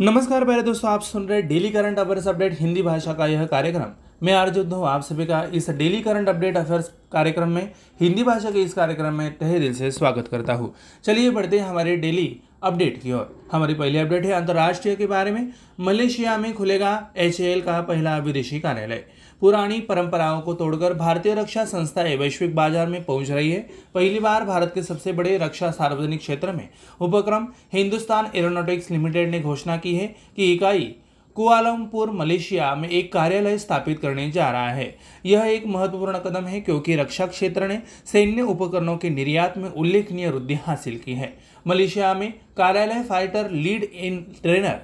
[0.00, 3.90] नमस्कार प्यारे दोस्तों, आप सुन रहे daily current affairs update Hindi भाषा का यह कार्यक्रम।
[4.22, 7.62] मैं आर्जुद हूँ आप सभी का इस डेली करंट अपडेट अफेयर्स कार्यक्रम में,
[8.00, 10.68] हिंदी भाषा के इस कार्यक्रम में तहे दिल से स्वागत करता हूँ।
[11.04, 12.28] चलिए बढ़ते हैं हमारे डेली
[12.62, 15.44] अपडेट की ओर। हमारी पहली अपडेट है अंतर्राष्ट्रीय के बारे में।
[15.78, 19.00] मलेशिया में खुलेगा एच का पहला विदेशी कार्यालय।
[19.42, 23.60] पुरानी परंपराओं को तोड़कर भारतीय रक्षा संस्थाएँ वैश्विक बाज़ार में पहुँच रही है।
[23.94, 26.68] पहली बार भारत के सबसे बड़े रक्षा सार्वजनिक क्षेत्र में
[27.00, 30.94] उपक्रम हिंदुस्तान एरोनॉटिक्स लिमिटेड ने घोषणा की है कि इकाई
[31.36, 34.94] कुआलमपुर, मलेशिया में एक कार्यालय स्थापित करने जा रहा है।
[35.26, 40.30] यह एक महत्वपूर्ण कदम है क्योंकि रक्षा क्षेत्र ने सैन्य उपकरणों के निर्यात में उल्लेखनीय
[40.30, 41.32] वृद्धि हासिल की है।
[41.66, 44.80] मलेशिया में कार्यालय fighter, lead in trainer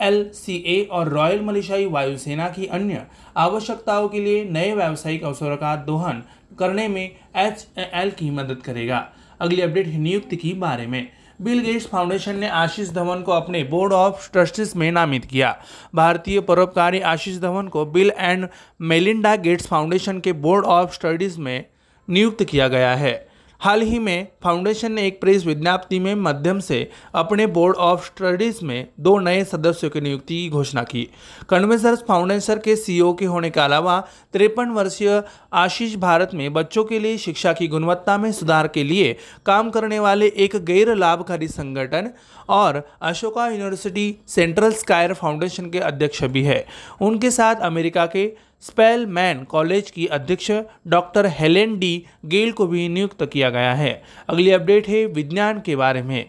[0.00, 3.02] LCA और रॉयल मलेशियाई वायुसेना की अन्य
[3.36, 6.22] आवश्यकताओं के लिए नए व्यावसायिक अवसरों का दोहन
[6.58, 9.04] करने में एच एल की मदद करेगा।
[9.40, 11.08] अगली अपडेट नियुक्ति के बारे में।
[11.40, 15.52] बिल गेट्स फाउंडेशन ने आशीष धवन को अपने बोर्ड ऑफ़ ट्रस्टीज में नामित किया।
[15.94, 18.46] भारतीय परोपकारी आशीष धवन को Bill and
[18.80, 21.60] Melinda Gates Foundation K board of studies में
[22.08, 23.27] नियुक्त किया गया है।
[23.60, 28.64] हाल ही में फाउंडेशन ने एक प्रेस विज्ञप्ति में माध्यम से अपने बोर्ड ऑफ़ स्टडीज़
[28.64, 31.02] में दो नए सदस्यों की नियुक्ति की घोषणा की।
[31.48, 34.00] कन्वेंसर्स फाउंडेशन के सीईओ के होने के अलावा
[34.32, 39.16] तिरपन वर्षीय आशीष भारत में बच्चों के लिए शिक्षा की गुणवत्ता में सुधार के लिए
[39.46, 42.10] काम करने वाले एक गैर लाभकारी संगठन
[42.48, 46.64] और Ashoka university central square foundation के अध्यक्ष भी है।
[47.00, 50.50] उनके साथ अमेरिका के स्पेलमैन कॉलेज की अध्यक्ष
[50.84, 53.92] डॉक्टर हेलेन डी गेल को भी नियुक्त किया गया है।
[54.28, 56.22] अगली अपडेट है विज्ञान के बारे में।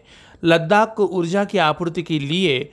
[0.43, 2.63] लद्दाख को ऊर्जा की आपूर्ति के लिए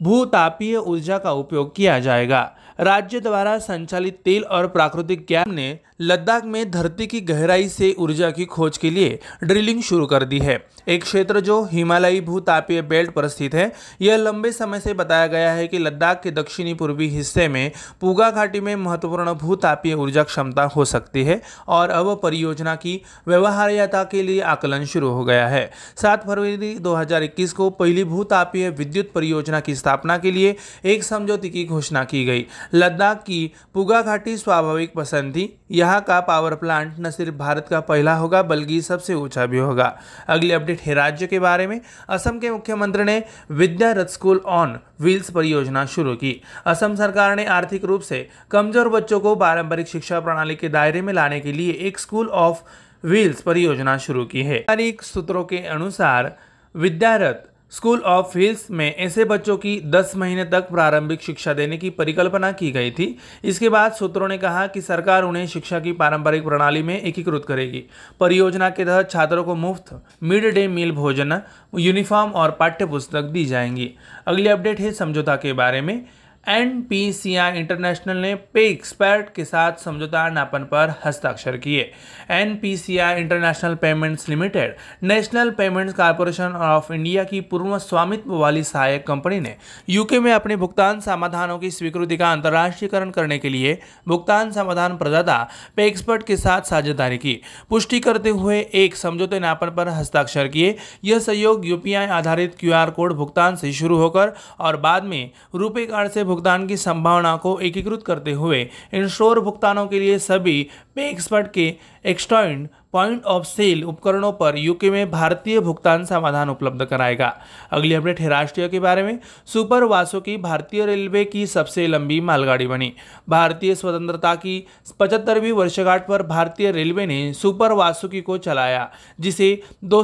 [0.00, 2.44] भूतापीय ऊर्जा का उपयोग किया जाएगा।
[2.78, 8.30] राज्य द्वारा संचालित तेल और प्राकृतिक गैस ने लद्दाख में धरती की गहराई से ऊर्जा
[8.30, 10.56] की खोज के लिए ड्रिलिंग शुरू कर दी है।
[10.88, 15.52] एक क्षेत्र जो हिमालयी भूतापीय बेल्ट पर स्थित है। यह लंबे समय से बताया गया
[15.52, 20.62] है कि लद्दाख के दक्षिणी पूर्वी हिस्से में पूगा घाटी में महत्वपूर्ण भूतापीय ऊर्जा क्षमता
[20.66, 25.70] हो सकती है और अब परियोजना की व्यवहार्यता के लिए आकलन शुरू हो गया है।
[26.02, 31.64] सात फरवरी 2021 को पहली भूतापीय विद्युत परियोजना की स्थापना के लिए एक समझौते की
[31.64, 37.10] घोषणा की गई। लद्दाख की पुगा घाटी स्वाभाविक पसंद थी यहाँ का पावर प्लांट न
[37.10, 39.90] सिर्फ़ भारत का पहला होगा, बल्कि सबसे ऊँचा भी होगा।
[40.28, 43.20] अगली अपडेट है राज्य के बारे में। असम के मुख्यमंत्री ने
[43.50, 48.88] Vidya Rath school on wheels परियोजना शुरू की। असम सरकार ने आर्थिक रूप से कमज़ोर
[48.88, 52.62] बच्चों को पारंपरिक शिक्षा प्रणाली के दायरे में लाने के लिए एक स्कूल ऑफ़
[53.04, 56.28] व्हील्स परियोजना शुरू की है। अनेक सूत्रों के अनुसार
[56.74, 61.90] विद्यारथ स्कूल ऑफ़ हिल्स में ऐसे बच्चों की 10 महीने तक प्रारंभिक शिक्षा देने की
[61.90, 63.06] परिकल्पना की गई थी।
[63.44, 67.82] इसके बाद सूत्रों ने कहा कि सरकार उन्हें शिक्षा की पारंपरिक प्रणाली में एकीकृत करेगी।
[68.20, 71.32] परियोजना के तहत छात्रों को मुफ़्त मिड डे मील भोजन,
[71.78, 73.88] यूनिफॉर्म और पाठ्य पुस्तक दी जाएँगी।
[74.26, 76.04] अगली अपडेट है समझौता के बारे में।
[76.48, 81.82] एनपीसीआई इंटरनेशनल ने पे एक्सपर्ट के साथ समझौता ज्ञापन पर हस्ताक्षर किए।
[82.30, 89.38] NPCI international payments limited, national payments corporation of India की पूर्व स्वामित्व वाली सहायक कंपनी
[89.40, 89.54] ने
[89.88, 93.78] यूके में अपने भुगतान समाधानों की स्वीकृति का अंतर्राष्ट्रीयकरण करने के लिए
[94.08, 95.38] भुगतान समाधान प्रदाता
[95.76, 100.76] पे एक्सपर्ट के साथ साझेदारी की। पुष्टि करते हुए एक समझौते ज्ञापन पर हस्ताक्षर किए।
[101.04, 106.10] यह सहयोग यूपीआई आधारित क्यूआर कोड भुगतान से शुरू होकर और बाद में रुपे कार्ड
[106.10, 108.60] से भुगतान की संभावना को एकीकृत करते हुए
[108.94, 110.56] इंश्योर भुगतानों के लिए सभी
[110.96, 111.74] पे एक्सपर्ट के
[112.06, 117.32] एक्सटॉइंड पॉइंट ऑफ़ सेल उपकरणों पर यूके में भारतीय भुगतान समाधान उपलब्ध कराएगा।
[117.70, 122.20] अगली अपडेट है राष्ट्रीय के बारे में। सुपर वासो की भारतीय रेलवे की सबसे लंबी
[122.20, 122.92] मालगाड़ी बनी।
[123.28, 124.66] भारतीय स्वतंत्रता की
[125.00, 128.86] पचहत्तरवीं वर्षगांठ पर भारतीय रेलवे ने सुपर वासुकी को चलाया,
[129.22, 130.02] जिसे दो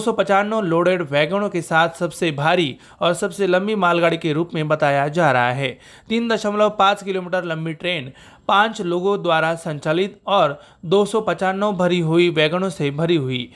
[0.63, 5.33] लोडेड वैगनों के साथ सबसे भारी और सबसे लंबी मालगाड़ी के रूप में बताया जा
[5.33, 5.71] रहा है।
[6.11, 6.33] तीन
[7.05, 8.11] किलोमीटर लंबी ट्रेन
[8.49, 11.05] पांच लोगों द्वारा संचालित और दो
[11.73, 13.51] भरी हुई वैगनों से भरी हुई।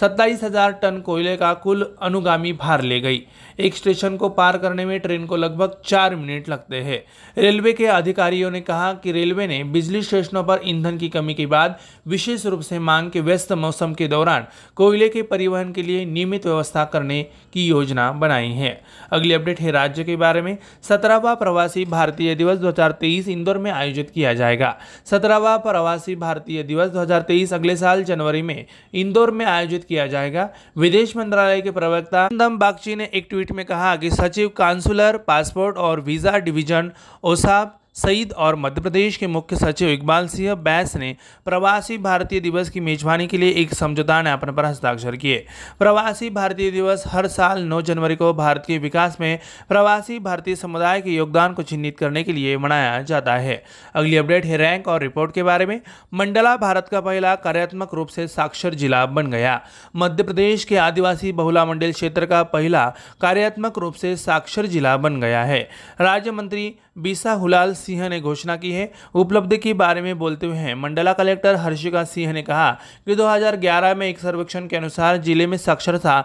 [0.00, 3.22] सत्ताईस हजार टन कोयले का कुल अनुगामी भार ले गई।
[3.60, 7.02] एक स्टेशन को पार करने में ट्रेन को लगभग चार मिनट लगते हैं।
[7.36, 11.46] रेलवे के अधिकारियों ने कहा कि रेलवे ने बिजली स्टेशनों पर ईंधन की कमी के
[11.46, 11.74] बाद
[12.06, 14.46] विशेष रूप से मांग के व्यस्त मौसम के दौरान
[14.76, 17.22] कोयले के परिवहन के लिए नियमित व्यवस्था करने
[17.52, 18.80] की योजना बनाई है।
[19.12, 23.58] अगली अपडेट है राज्य के बारे में। सत्रहवा प्रवासी भारतीय दिवस दो हज़ार तेईस इंदौर
[23.58, 24.74] में आयोजित किया जाएगा।
[25.06, 28.64] सत्रहवा प्रवासी भारतीय दिवस दो हज़ार तेईस अगले साल जनवरी में
[28.94, 30.48] इंदौर में आयोजित किया जाएगा।
[30.78, 36.00] विदेश मंत्रालय के प्रवक्ता बागची ने एक ट्वीट में कहा कि सचिव कांसुलर पासपोर्ट और
[36.00, 36.92] वीज़ा डिवीजन
[37.24, 41.12] ओसाब सईद और मध्य प्रदेश के मुख्य सचिव इकबाल सिंह बैस ने
[41.44, 45.38] प्रवासी भारतीय दिवस की मेजबानी के लिए एक समझौता ज्ञापन पर हस्ताक्षर किए।
[45.78, 49.36] प्रवासी भारतीय दिवस हर साल 9 जनवरी को भारत के विकास में
[49.68, 53.54] प्रवासी भारतीय समुदाय के योगदान को चिन्हित करने के लिए मनाया जाता है।
[53.94, 55.80] अगली अपडेट है रैंक और रिपोर्ट के बारे में।
[56.12, 59.58] मंडला भारत का पहला कार्यात्मक रूप से साक्षर जिला बन गया।
[59.94, 62.90] मध्य प्रदेश के आदिवासी बहुला मंडल क्षेत्र का पहला
[63.20, 65.60] कार्यात्मक रूप से साक्षर जिला बन गया है।
[65.98, 66.70] राज्य मंत्री
[67.02, 71.54] बीसा हुलाल सिंह ने घोषणा की है। उपलब्धि के बारे में बोलते हुए मंडला कलेक्टर
[71.56, 72.70] हर्षिका सिंह ने कहा
[73.06, 76.18] कि 2011 में एक सर्वेक्षण के अनुसार ज़िले में साक्षरता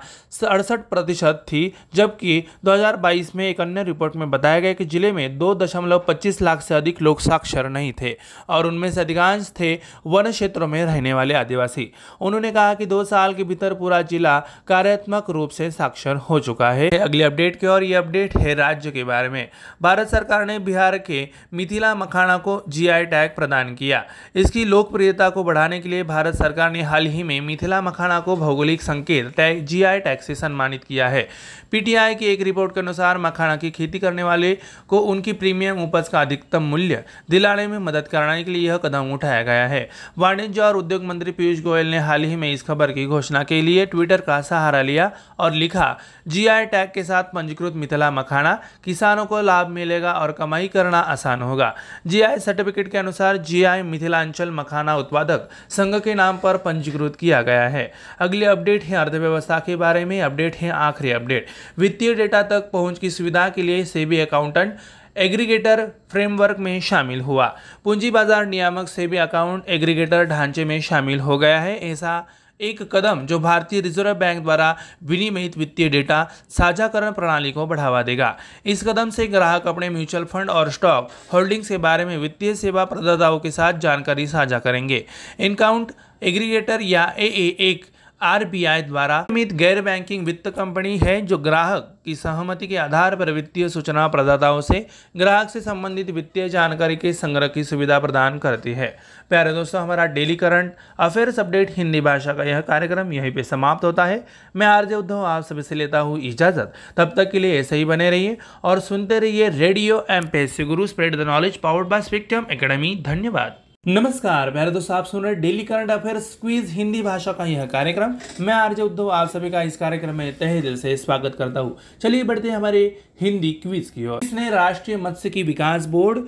[0.45, 5.37] अड़सठ प्रतिशत थी, जबकि 2022 में एक अन्य रिपोर्ट में बताया गया कि ज़िले में
[5.37, 8.15] दो दशमलव पच्चीस लाख से अधिक लोग साक्षर नहीं थे
[8.49, 9.73] और उनमें से अधिकांश थे
[10.05, 11.91] वन क्षेत्रों में रहने वाले आदिवासी।
[12.21, 14.37] उन्होंने कहा कि दो साल के भीतर पूरा जिला
[14.67, 18.91] कार्यात्मक रूप से साक्षर हो चुका है। अगली अपडेट की और ये अपडेट है राज्य
[18.91, 19.47] के बारे में।
[19.81, 24.03] भारत सरकार ने बिहार के मिथिला मखाना को जीआई टैग प्रदान किया।
[24.35, 28.35] इसकी लोकप्रियता को बढ़ाने के लिए भारत सरकार ने हाल ही में मिथिला मखाना को
[28.37, 31.27] भौगोलिक संकेत टैग जीआई टैग से सम्मानित किया है।
[31.71, 34.53] पीटीआई की एक रिपोर्ट के अनुसार मखाना की खेती करने वाले
[34.89, 39.11] को उनकी प्रीमियम उपज का अधिकतम मूल्य दिलाने में मदद कराने के लिए यह कदम
[39.13, 39.87] उठाया गया है।
[40.17, 43.61] वाणिज्य और उद्योग मंत्री पीयूष गोयल ने हाल ही में इस खबर की घोषणा के
[43.61, 45.95] लिए ट्विटर का सहारा लिया और लिखा
[46.27, 48.53] जीआई टैग के साथ पंजीकृत मिथिला मखाना
[48.83, 51.69] किसानों को लाभ मिलेगा और कमाई करना आसान होगा।
[52.07, 57.67] जीआई सर्टिफिकेट के अनुसार जीआई मिथिलांचल मखाना उत्पादक संघ के नाम पर पंजीकृत किया गया
[57.69, 57.85] है।
[58.19, 61.47] अगली अपडेट है अर्थव्यवस्था के बारे में। अपडेट है आखिरी अपडेट।
[61.77, 64.73] वित्तीय डेटा तक पहुँच की सुविधा के लिए सेबी अकाउंटेंट
[65.17, 67.47] एग्रीगेटर फ्रेमवर्क में शामिल हुआ।
[67.83, 72.19] पूंजी बाज़ार नियामक सेबी अकाउंट एग्रीगेटर ढांचे में शामिल हो गया है। ऐसा
[72.59, 78.35] एक कदम जो भारतीय रिज़र्व बैंक द्वारा विनिमयित वित्तीय डेटा साझाकरण प्रणाली को बढ़ावा देगा।
[78.65, 82.85] इस कदम से ग्राहक अपने म्यूचुअल फंड और स्टॉक होल्डिंग्स के बारे में वित्तीय सेवा
[82.85, 85.03] प्रदाताओं के साथ जानकारी साझा करेंगे।
[85.39, 85.91] इनकाउंट
[86.23, 87.27] एग्रीगेटर या ए
[87.59, 87.85] एक
[88.25, 93.31] आरबीआई द्वारा नियमित गैर बैंकिंग वित्त कंपनी है जो ग्राहक की सहमति के आधार पर
[93.31, 94.79] वित्तीय सूचना प्रदाताओं से
[95.19, 98.87] ग्राहक से संबंधित वित्तीय जानकारी के संग्रह की सुविधा प्रदान करती है।
[99.29, 103.85] प्यारे दोस्तों, हमारा daily current affairs update Hindi भाषा का यह कार्यक्रम यहीं पे समाप्त
[103.85, 104.19] होता है।
[104.55, 107.83] मैं आरजे उद्धव, आप सभी से लेता हूँ इजाज़त। तब तक के लिए ऐसे ही
[107.85, 112.45] बने रहिए और सुनते रहिए radio M pay Guru spread the knowledge powered by Spectrum
[112.51, 112.95] Academy.
[113.05, 117.65] धन्यवाद। नमस्कार प्यारे दोस्तों आप सुन रहे daily current affair quiz Hindi भाषा का यह
[117.65, 121.59] कार्यक्रम। मैं आरजे उद्धव, आप सभी का इस कार्यक्रम में तहे दिल से स्वागत करता
[121.59, 126.19] हूँ। चलिए बढ़ते हैं हमारे हिंदी क्विज की ओर। इसने राष्ट्रीय मत्स्य विकास board,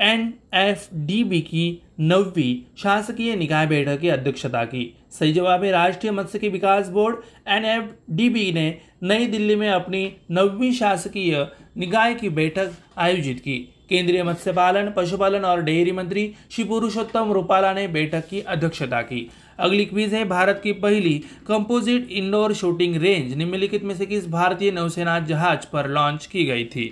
[0.00, 5.72] N F D B की नवी शासकीय निकाय बैठक की अध्यक्षता की। सही जवाब है
[5.72, 7.16] राष्ट्रीय मत्स्य विकास board,
[7.48, 8.70] N F D B ने
[9.02, 11.44] नई दिल्ली में अपनी नवी शासकीय
[11.76, 17.72] निकाय की बैठक आयोजित की। केंद्रीय मत्स्य पालन पशुपालन और डेयरी मंत्री श्री पुरुषोत्तम रूपाला
[17.72, 21.12] ने बैठक की अध्यक्षता की। अगली क्विज है भारत की पहली
[21.48, 26.64] कंपोजिट इंडोर शूटिंग रेंज निम्नलिखित में से किस भारतीय नौसेना जहाज़ पर लॉन्च की गई
[26.64, 26.86] थी?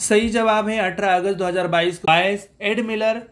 [0.00, 3.22] सही जवाब है 18 अगस्त 2022 को। आई एड मिलर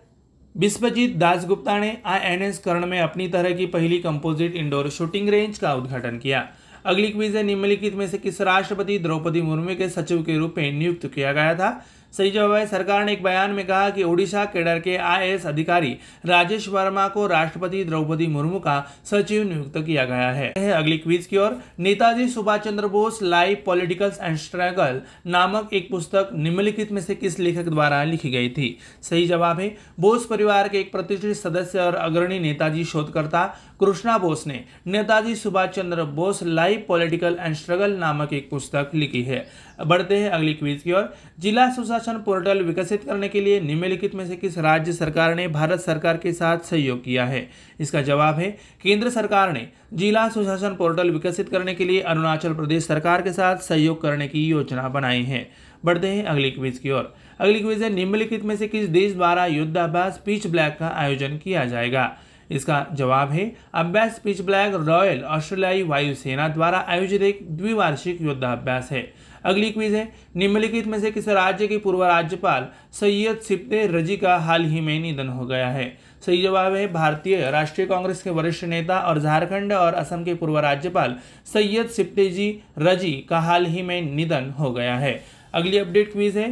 [0.57, 5.75] विश्वजीत दासगुप्ता ने आईएनएस कर्ण में अपनी तरह की पहली कंपोजिट इंडोर शूटिंग रेंज का
[5.75, 6.49] उद्घाटन किया।
[6.87, 10.73] अगली क्विज है निम्नलिखित में से किस राष्ट्रपति द्रौपदी मुर्मू के सचिव के रूप में
[10.73, 11.71] नियुक्त किया गया था?
[12.13, 15.97] सही जवाब है, सरकार ने एक बयान में कहा कि ओडिशा केडर के आईएएस अधिकारी
[16.27, 21.37] राजेश वर्मा को राष्ट्रपति द्रौपदी मुर्मू का सचिव नियुक्त किया गया है अगली क्विज की
[21.37, 27.15] or. Netaji Subhash Chandra Bose live politicals and struggle नामक एक पुस्तक निम्नलिखित में से
[27.15, 28.77] किस लेखक द्वारा लिखी गई थी?
[29.03, 33.45] सही जवाब है, बोस परिवार के एक प्रतिष्ठित सदस्य और अग्रणी नेताजी शोधकर्ता
[33.81, 39.23] कृष्णा बोस ने। Netaji Subhash Chandra Bose live political and struggle नामक एक पुस्तक लिखी
[39.23, 39.47] है।
[39.87, 44.27] बढ़ते हैं अगली क्वीज की ओर। जिला सुशासन पोर्टल विकसित करने के लिए निम्नलिखित में
[44.29, 47.51] से किस राज्य सरकार ने भारत सरकार के साथ सहयोग किया है?
[47.81, 52.87] इसका जवाब है, केंद्र सरकार ने। जिला सुशासन पोर्टल विकसित करने के लिए अरुणाचल प्रदेश
[52.87, 55.51] सरकार के साथ सहयोग करने की योजना बनाई है।
[55.85, 59.47] बढ़ते हैं अगली क्विज की ओर। अगली क्विज है, निम्नलिखित में से किस देश द्वारा
[59.47, 62.17] युद्धाभ्यास पिच ब्लैक का आयोजन किया जाएगा?
[62.51, 69.13] इसका जवाब है, अभ्यास पिच ब्लैक रॉयल ऑस्ट्रेलियाई वायुसेना द्वारा आयोजित एक द्विवार्षिक युद्धाभ्यास है।
[69.45, 70.05] अगली क्विज है।
[70.35, 75.01] निम्नलिखित में से किस राज्य के पूर्व राज्यपाल सैयद सिप्ते रज़ी का हाल ही में
[75.03, 75.85] निधन हो गया है?
[76.27, 80.59] सही जवाब है भारतीय राष्ट्रीय कांग्रेस के वरिष्ठ नेता और झारखंड और असम के पूर्व
[80.59, 81.13] राज्यपाल
[81.53, 85.13] सैयद सिप्ते जी रज़ी का हाल ही में निधन हो गया है।
[85.53, 86.47] अगली अपडेट क्विज है।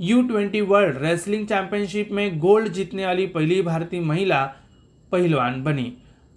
[0.00, 4.46] U twenty world wrestling championship में गोल्ड जीतने वाली पहली भारतीय महिला
[5.12, 5.90] पहलवान बनी।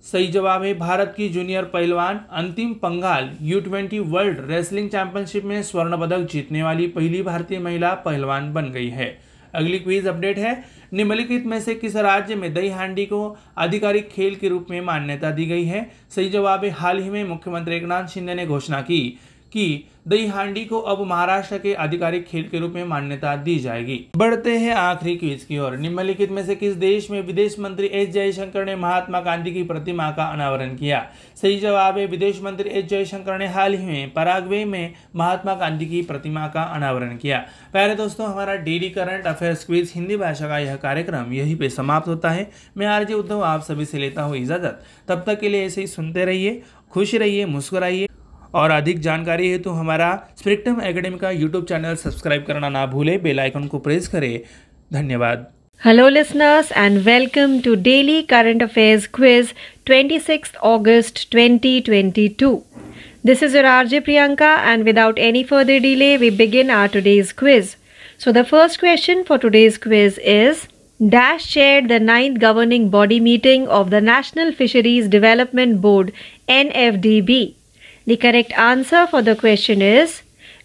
[0.03, 5.61] सही जवाब है भारत की जूनियर पहलवान, Antim Panghal U twenty world wrestling championship में
[5.63, 9.07] स्वर्ण पदक जीतने वाली पहली भारतीय महिला पहलवान बन गई है।
[9.53, 10.53] अगली क्वीज अपडेट है।
[10.93, 15.31] निम्नलिखित में से किस राज्य में दही हांडी को आधिकारिक खेल के रूप में मान्यता
[15.31, 15.81] दी गई है?
[16.15, 19.17] सही जवाब है हाल ही में मुख्यमंत्री एकनाथ शिंदे ने घोषणा की।
[19.53, 23.99] कि दही हांडी को अब महाराष्ट्र के आधिकारिक खेल के रूप में मान्यता दी जाएगी।
[24.15, 28.09] बढ़ते हैं आखिरी क्विज की ओर। निम्नलिखित में से किस देश में विदेश मंत्री एस
[28.09, 31.01] जयशंकर ने महात्मा गांधी की प्रतिमा का अनावरण किया?
[31.41, 35.85] सही जवाब है, विदेश मंत्री एस जयशंकर ने हाल ही में पराग्वे में महात्मा गांधी
[35.85, 37.39] की प्रतिमा का अनावरण किया।
[37.71, 42.07] प्यारे दोस्तों, हमारा daily current affairs quiz Hindi भाषा का यह कार्यक्रम यही पे समाप्त
[42.07, 42.43] होता है।
[42.77, 45.87] मैं आरजे उद्धव, आप सभी से लेता हूँ इजाज़त। तब तक के लिए ऐसे ही
[45.87, 46.61] सुनते रहिए,
[46.91, 48.05] खुश रहिए, मुस्कुराइए।
[48.57, 50.09] और अधिक जानकारी है तो हमारा
[50.39, 54.39] स्पेक्ट्रम एकेडमी का यूट्यूब चैनल सब्सक्राइब करना ना भूले बेल आइकन को प्रेस करें।
[54.91, 55.45] धन्यवाद।
[55.81, 59.51] Hello listeners and welcome to daily current affairs quiz
[59.89, 62.55] 26 August 2022
[63.25, 67.75] this is your RJ Priyanka and without any further delay we begin our today's quiz
[68.23, 70.65] so the first question for today's quiz is
[70.99, 76.11] Dash chaired the ninth governing body meeting of the National Fisheries Development Board,
[76.49, 77.35] NFDB.
[78.07, 80.21] The correct answer for the question is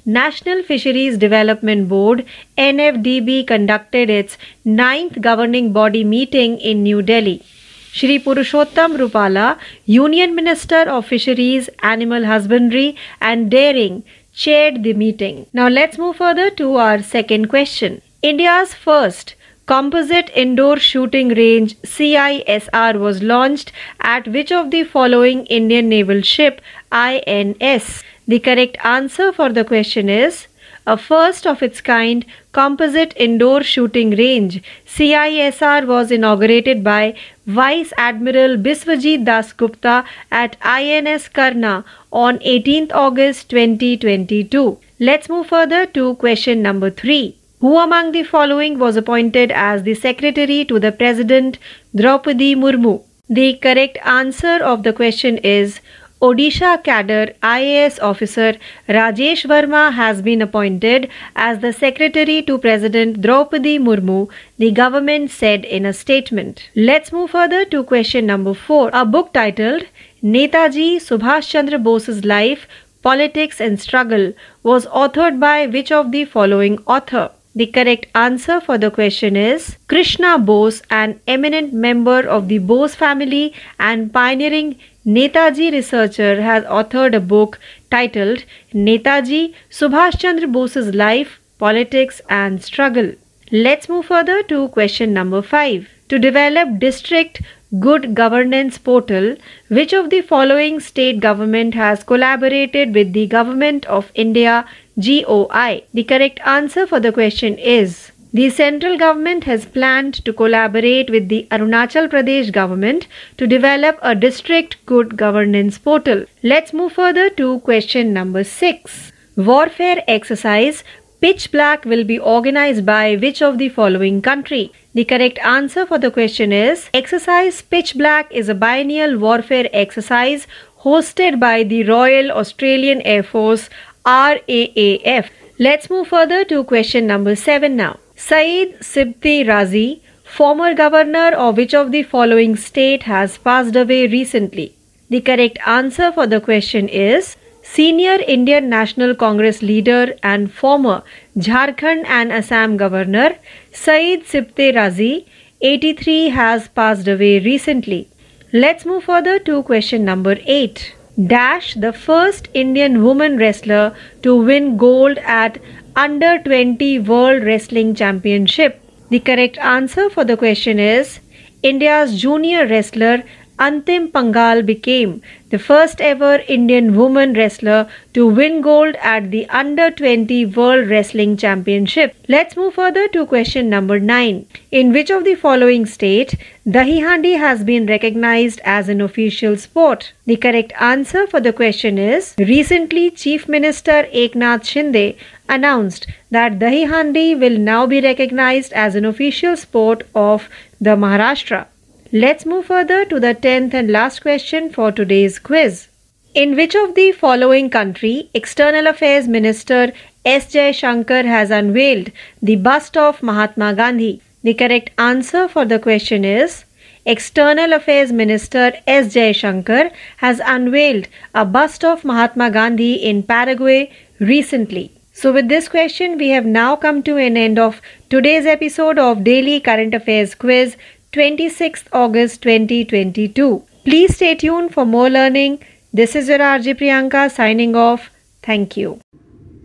[0.06, 2.24] National Fisheries Development Board
[2.56, 7.42] NFDB conducted its ninth governing body meeting in New Delhi.
[7.90, 15.46] Shri Purushottam Rupala, Union Minister of Fisheries, Animal Husbandry and Dairying, chaired the meeting.
[15.52, 18.02] Now let's move further to our second question.
[18.22, 19.34] India's first
[19.66, 26.60] Composite Indoor Shooting Range CISR was launched at which of the following Indian naval ship
[26.90, 28.02] INS?
[28.26, 30.48] The correct answer for the question is
[30.84, 37.14] a first of its kind composite indoor shooting range CISR was inaugurated by
[37.46, 44.78] Vice Admiral Biswajit Das Gupta at INS Karna on 18th August 2022.
[44.98, 47.36] Let's move further to question number 3.
[47.62, 51.58] Who among the following was appointed as the secretary to the President
[51.94, 53.02] Draupadi Murmu?
[53.28, 55.78] The correct answer of the question is
[56.20, 58.54] Odisha cadre IAS officer
[58.88, 64.28] Rajesh Verma has been appointed as the secretary to President Draupadi Murmu,
[64.58, 66.68] the government said in a statement.
[66.74, 68.90] Let's move further to question number 4.
[68.92, 69.84] A book titled
[70.20, 72.66] Netaji Subhash Chandra Bose's Life,
[73.02, 74.32] Politics and Struggle
[74.64, 77.30] was authored by which of the following author?
[77.54, 82.94] The correct answer for the question is Krishna Bose, an eminent member of the Bose
[82.94, 87.58] family and pioneering Netaji researcher, has authored a book
[87.90, 93.12] titled Netaji Subhash Chandra Bose's Life, Politics and Struggle.
[93.50, 95.88] Let's move further to question number 5.
[96.08, 97.42] To develop district
[97.78, 99.36] good governance portal,
[99.68, 104.66] which of the following state government has collaborated with the government of India
[104.98, 105.84] GOI.
[105.94, 111.28] The correct answer for the question is the central government has planned to collaborate with
[111.28, 113.06] the Arunachal Pradesh government
[113.36, 116.24] to develop a district good governance portal.
[116.42, 119.12] Let's move further to question number 6.
[119.36, 120.84] Warfare exercise
[121.20, 124.72] Pitch Black will be organized by which of the following country?
[124.92, 130.46] The correct answer for the question is Exercise Pitch Black is a biennial warfare exercise
[130.80, 133.70] hosted by the Royal Australian Air Force
[134.04, 135.28] RAAF.
[135.58, 137.98] Let's move further to question number 7 now.
[138.16, 144.74] Saeed Sibti Razi, former governor of which of the following state has passed away recently?
[145.10, 151.02] The correct answer for the question is Senior Indian National Congress leader and former
[151.36, 153.36] Jharkhand and Assam governor
[153.72, 155.26] Saeed Sibte Razi,
[155.60, 158.08] 83, has passed away recently.
[158.52, 160.94] Let's move further to question number 8.
[161.20, 165.58] Dash, the first Indian woman wrestler to win gold at
[165.94, 168.80] Under 20 World Wrestling Championship.
[169.10, 171.20] The correct answer for the question is
[171.62, 173.24] India's junior wrestler
[173.62, 179.88] Antim Pangal became the first ever Indian woman wrestler to win gold at the Under
[179.90, 182.16] 20 World Wrestling Championship.
[182.28, 184.46] Let's move further to question number 9.
[184.72, 186.34] In which of the following state
[186.66, 190.12] Dahi Handi has been recognized as an official sport?
[190.26, 195.16] The correct answer for the question is Recently Chief Minister Eknath Shinde
[195.48, 200.48] announced that Dahi Handi will now be recognized as an official sport of
[200.80, 201.66] the Maharashtra.
[202.14, 205.88] Let's move further to the 10th and last question for today's quiz.
[206.34, 210.52] In which of the following country External Affairs Minister S.
[210.76, 212.10] Shankar has unveiled
[212.42, 214.20] the bust of Mahatma Gandhi?
[214.42, 216.66] The correct answer for the question is
[217.06, 219.14] External Affairs Minister S.
[219.34, 223.90] Shankar has unveiled a bust of Mahatma Gandhi in Paraguay
[224.20, 224.90] recently.
[225.14, 229.24] So, with this question, we have now come to an end of today's episode of
[229.24, 230.76] Daily Current Affairs Quiz
[231.12, 233.62] 26th August 2022.
[233.84, 235.58] Please stay tuned for more learning.
[235.94, 238.06] This is your RJ Priyanka signing off.
[238.44, 238.92] Thank you.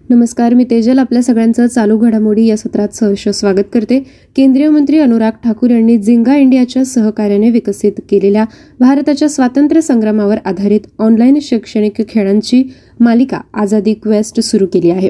[0.09, 3.99] नमस्कार मी तेजल आपल्या सगळ्यांचं चालू घडामोडी या सत्रात सहर्ष स्वागत करते
[4.35, 8.45] केंद्रीय मंत्री अनुराग ठाकूर यांनी झिंगा इंडियाच्या सहकार्याने विकसित केलेल्या
[8.79, 12.63] भारताच्या स्वातंत्र्य संग्रामावर आधारित ऑनलाईन शैक्षणिक खेळांची
[12.99, 15.09] मालिका आझादी क्वेस्ट सुरू केली आहे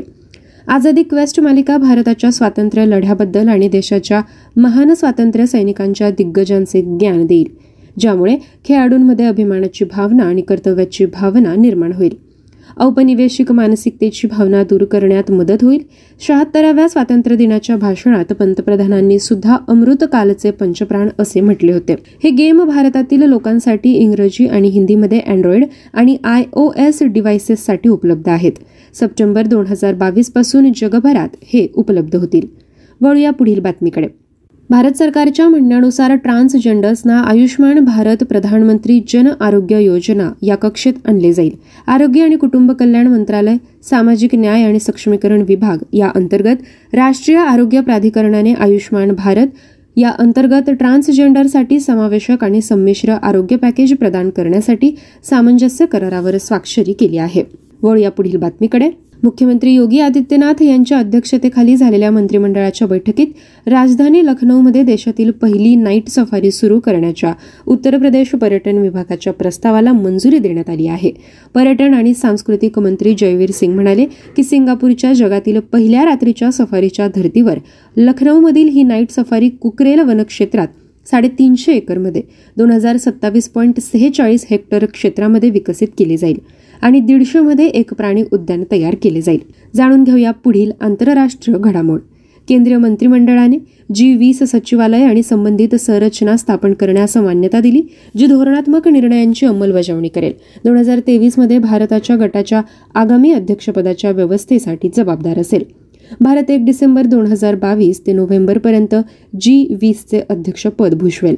[0.68, 4.22] आझादी क्वेस्ट मालिका भारताच्या स्वातंत्र्य लढ्याबद्दल आणि देशाच्या
[4.56, 7.48] महान स्वातंत्र्य सैनिकांच्या दिग्गजांचे ज्ञान देईल
[8.00, 12.16] ज्यामुळे खेळाडूंमध्ये अभिमानाची भावना आणि कर्तव्याची भावना निर्माण होईल.
[12.80, 15.80] औपनिवेशिक मानसिकतेची भावना दूर करण्यात मदत होईल.
[16.22, 21.96] शहात्तराव्या स्वातंत्र्य दिनाच्या भाषणात पंतप्रधानांनी सुद्धा अमृतकालचे पंचप्राण असे म्हटले होते.
[22.24, 28.52] हे गेम भारतातील लोकांसाठी इंग्रजी आणि हिंदीमध्ये अँड्रॉइड आणि आय ओ एस डिव्हायसेससाठी उपलब्ध आहेत.
[29.00, 32.48] सप्टेंबर दोन हजार बावीसपासून जगभरात हे उपलब्ध होतील.
[33.02, 34.08] वळूया पुढील बातमीकडे.
[34.70, 41.52] भारत सरकारच्या म्हणण्यानुसार ट्रान्सजेंडर्सना आयुष्यमान भारत प्रधानमंत्री जन आरोग्य योजना या कक्षेत आणले जाईल.
[41.88, 43.56] आरोग्य आणि कुटुंब कल्याण मंत्रालय
[43.90, 46.64] सामाजिक न्याय आणि सक्षमीकरण विभाग या अंतर्गत
[46.94, 49.48] राष्ट्रीय आरोग्य प्राधिकरणाने आयुष्यमान भारत
[49.96, 54.96] या अंतर्गत ट्रान्सजेंडरसाठी समावेशक आणि संमिश्र आरोग्य पॅकेज प्रदान करण्यासाठी
[55.30, 57.44] सामंजस्य करारावर स्वाक्षरी केली आहे.
[57.84, 58.90] वळूया पुढील बातमीकडे.
[59.24, 63.28] मुख्यमंत्री योगी आदित्यनाथ यांच्या अध्यक्षतेखाली झालेल्या मंत्रिमंडळाच्या बैठकीत
[63.68, 67.34] राजधानी लखनौमध्ये देशातील पहिली नाईट सफारी सुरू करण्याच्या
[67.68, 71.12] उत्तर प्रदेश पर्यटन विभागाच्या प्रस्तावाला मंजुरी देण्यात आली आहे.
[71.56, 74.06] पर्यटन आणि सांस्कृतिक मंत्री जयवीर सिंग म्हणाले
[74.36, 77.58] की सिंगापूरच्या जगातील पहिल्या रात्रीच्या सफारीच्या धर्तीवर
[77.98, 80.68] लखनौमधील ही नाईट सफारी कुकरेल वनक्षेत्रात
[81.08, 82.22] साडेतीनशे एकरमध्ये
[82.58, 86.38] दोन हजार सत्तावीस पॉईंट सेहेचाळीस हेक्टर क्षेत्रामध्ये विकसित केली जाईल.
[86.82, 89.40] आणि दीडशेमध्ये एक प्राणी उद्यान तयार केले जाईल.
[89.76, 92.00] जाणून घेऊया पुढील आंतरराष्ट्रीय घडामोड.
[92.48, 93.58] केंद्रीय मंत्रिमंडळाने
[93.96, 97.82] जी वीस सचिवालय आणि संबंधित संरचना स्थापन करण्यास मान्यता दिली
[98.18, 100.34] जी धोरणात्मक निर्णयांची अंमलबजावणी करेल.
[100.66, 102.62] दोन हजार तेवीसमध्ये भारताच्या गटाच्या
[102.96, 105.64] आगामी अध्यक्षपदाच्या व्यवस्थेसाठी जबाबदार असेल.
[106.22, 108.96] भारत एक डिसेंबर दोन हजार बावीस ते नोव्हेंबरपर्यंत
[109.42, 111.36] जी वीसचे अध्यक्षपद भूषवेल.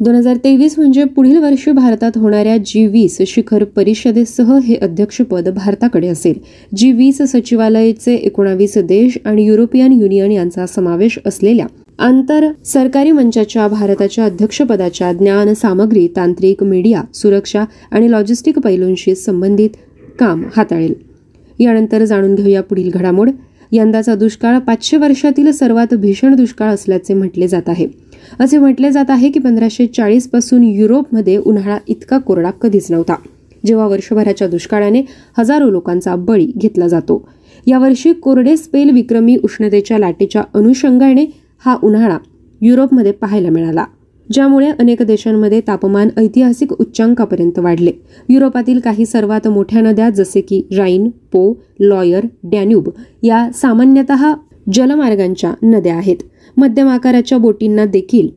[0.00, 6.08] दोन हजार तेवीस म्हणजे पुढील वर्षी भारतात होणाऱ्या जी वीस शिखर परिषदेसह हे अध्यक्षपद भारताकडे
[6.08, 6.38] असेल.
[6.76, 11.66] जी वीस सचिवालयाचे एकोणावीस देश आणि युरोपियन युनियन यांचा समावेश असलेल्या
[11.98, 19.76] आंतर सरकारी मंचाच्या भारताच्या अध्यक्षपदाच्या ज्ञान सामग्री तांत्रिक मीडिया सुरक्षा आणि लॉजिस्टिक पैलूंशी संबंधित
[20.18, 20.94] काम हाताळेल.
[21.58, 23.30] यानंतर जाणून घेऊया पुढील घडामोड.
[23.76, 27.86] यंदाचा दुष्काळ पाचशे वर्षातील सर्वात भीषण दुष्काळ असल्याचे म्हटले जात आहे.
[28.40, 33.14] असे म्हटले जात आहे की पंधराशे चाळीसपासून युरोपमध्ये उन्हाळा इतका कोरडा कधीच नव्हता.
[33.66, 35.02] जेव्हा वर्षभराच्या दुष्काळाने
[35.38, 37.28] हजारो लोकांचा बळी घेतला जातो.
[37.66, 41.24] यावर्षी कोरडे स्पेल विक्रमी उष्णतेच्या लाटेच्या अनुषंगाने
[41.64, 42.18] हा उन्हाळा
[42.60, 43.84] युरोपमध्ये पाहायला मिळाला.
[44.32, 47.92] ज्यामुळे अनेक देशांमध्ये तापमान ऐतिहासिक उच्चांकापर्यंत वाढले.
[48.28, 52.88] युरोपातील काही सर्वात मोठ्या नद्या जसे की राईन पो लॉयर डॅन्यूब
[53.22, 54.32] या सामान्यतः
[54.72, 56.16] जलमार्गांच्या नद्या आहेत.
[56.56, 58.28] मध्यम आकाराच्या बोटींना देखील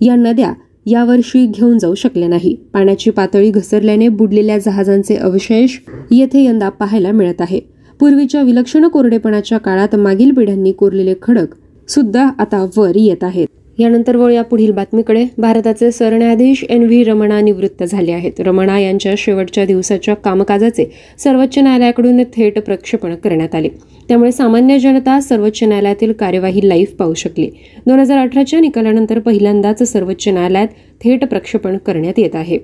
[0.00, 0.52] या नद्या
[0.86, 2.54] यावर्षी घेऊन जाऊ शकल्या नाही.
[2.72, 5.78] पाण्याची पातळी घसरल्याने बुडलेल्या जहाजांचे अवशेष
[6.10, 7.60] येथे यंदा पाहायला मिळत आहे.
[8.00, 11.54] पूर्वीच्या विलक्षण कोरडेपणाच्या काळात मागील पिढ्यांनी कोरलेले खडक
[11.88, 13.46] सुद्धा आता वर येत आहेत.
[13.80, 15.24] यानंतर वळूया पुढील बातमीकडे.
[15.38, 18.40] भारताचे सरन्यायाधीश एन व्ही रमणा निवृत्त झाले आहेत.
[18.40, 20.84] रमणा यांच्या शेवटच्या दिवसाच्या कामकाजाचे
[21.18, 23.68] सर्वोच्च न्यायालयाकडून थेट प्रक्षेपण करण्यात आले.
[24.08, 27.50] त्यामुळे सामान्य जनता सर्वोच्च न्यायालयातील कार्यवाही लाईव्ह पाहू शकली.
[27.86, 30.68] दोन हजार अठराच्या निकालानंतर पहिल्यांदाच सर्वोच्च न्यायालयात
[31.04, 32.58] थेट प्रक्षेपण करण्यात येत आहे.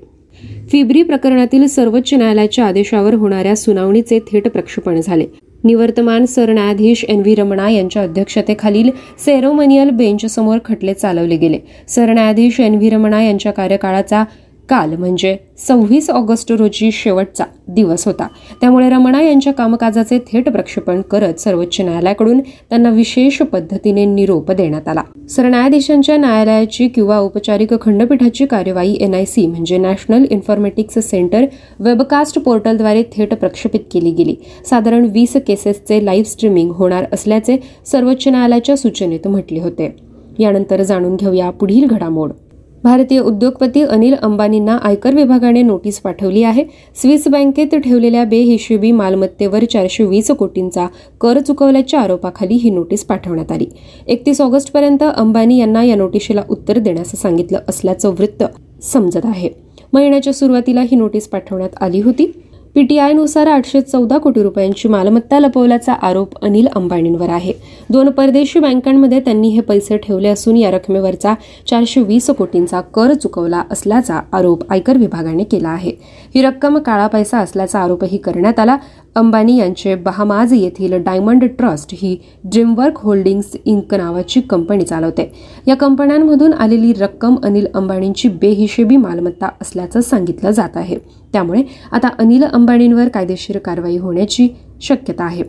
[0.72, 5.24] फिब्री प्रकरणातील सर्वोच्च न्यायालयाच्या आदेशावर होणाऱ्या सुनावणीचे थेट प्रक्षेपण झाले.
[5.66, 11.58] निवर्तमान सरन्यायाधीश एन व्ही रमणा यांच्या अध्यक्षतेखालील सेरोमनियल बेंचसमोर खटले चालवले गेले.
[11.88, 14.24] सरन्यायाधीश एन व्ही रमणा यांच्या कार्यकाळाचा
[14.68, 18.26] काल म्हणजे सव्वीस ऑगस्ट रोजी शेवटचा दिवस होता.
[18.60, 25.02] त्यामुळे रमणा यांच्या कामकाजाचे थेट प्रक्षेपण करत सर्वोच्च न्यायालयाकडून त्यांना विशेष पद्धतीने निरोप देण्यात आला.
[25.30, 31.44] सरन्यायाधीशांच्या न्यायालयाची किंवा औपचारिक खंडपीठाची कार्यवाही एनआयसी म्हणजे नॅशनल इन्फॉर्मेटिक्स सेंटर
[31.80, 34.34] वेबकास्ट पोर्टलद्वारे थेट प्रक्षेपित केली गेली.
[34.70, 39.96] साधारण वीस केसेसचे लाईव्ह स्ट्रीमिंग होणार असल्याचे सर्वोच्च न्यायालयाच्या सूचनेत म्हटले होते.
[40.38, 42.30] यानंतर जाणून घेऊया पुढील घडामोड.
[42.86, 46.64] भारतीय उद्योगपती अनिल अंबानींना आयकर विभागाने नोटीस पाठवली आहे.
[46.94, 50.86] स्विस बँकेत ठेवलेल्या बेहिशेबी मालमत्तेवर चारशे वीस कोटींचा
[51.20, 53.66] कर चुकवल्याच्या आरोपाखाली ही नोटीस पाठवण्यात आली.
[54.06, 58.44] एकतीस ऑगस्टपर्यंत अंबानी यांना या नोटिशीला उत्तर देण्यास सांगितलं असल्याचं वृत्त
[58.82, 59.50] समजत आहे.
[59.92, 62.32] महिन्याच्या सुरुवातीला ही नोटीस पाठवण्यात आली होती.
[62.76, 67.52] पीटीआयनुसार आठशे चौदा कोटी रुपयांची मालमत्ता लपवल्याचा आरोप अनिल अंबानींवर आहे.
[67.90, 71.34] दोन परदेशी बँकांमध्ये त्यांनी हे पैसे ठेवले असून या रकमेवरचा
[71.70, 75.92] चारशे वीस कोटींचा कर चुकवला असल्याचा आरोप आयकर विभागाने केला आहे.
[76.34, 78.76] ही रक्कम काळा पैसा असल्याचा आरोपही करण्यात आला.
[79.16, 85.30] अंबानी यांचे बहामाज येथील डायमंड ट्रस्ट ही ड्रीमवर्क होल्डिंग्स इंक नावाची कंपनी चालवते.
[85.66, 90.96] या कंपन्यांमधून आलेली रक्कम अनिल अंबानींची बेहिशेबी मालमत्ता असल्याचं सांगितलं जात आहे.
[91.32, 94.48] त्यामुळे आता अनिल अंबानींवर कायदेशीर कारवाई होण्याची
[94.80, 95.42] शक्यता आहे.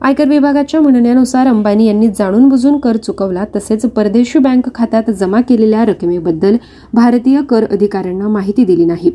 [0.00, 5.84] आयकर विभागाच्या म्हणण्यानुसार अंबानी यांनी जाणून बुजून कर चुकवला तसेच परदेशी बँक खात्यात जमा केलेल्या
[5.84, 6.56] रकमेबद्दल
[6.94, 9.10] भारतीय कर अधिकाऱ्यांना माहिती दिली नाही.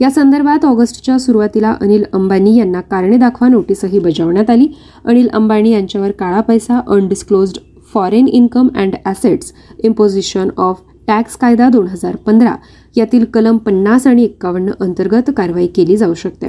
[0.00, 4.66] या संदर्भात ऑगस्टच्या सुरुवातीला अनिल अंबानी यांना कारणे दाखवा नोटीसही बजावण्यात आली.
[5.04, 7.58] अनिल अंबानी यांच्यावर काळा पैसा undisclosed
[7.94, 12.54] foreign income and assets imposition of tax कायदा दोन हजार पंधरा
[12.96, 16.48] यातील कलम पन्नास आणि एक्कावन्न अंतर्गत कारवाई केली जाऊ शकते.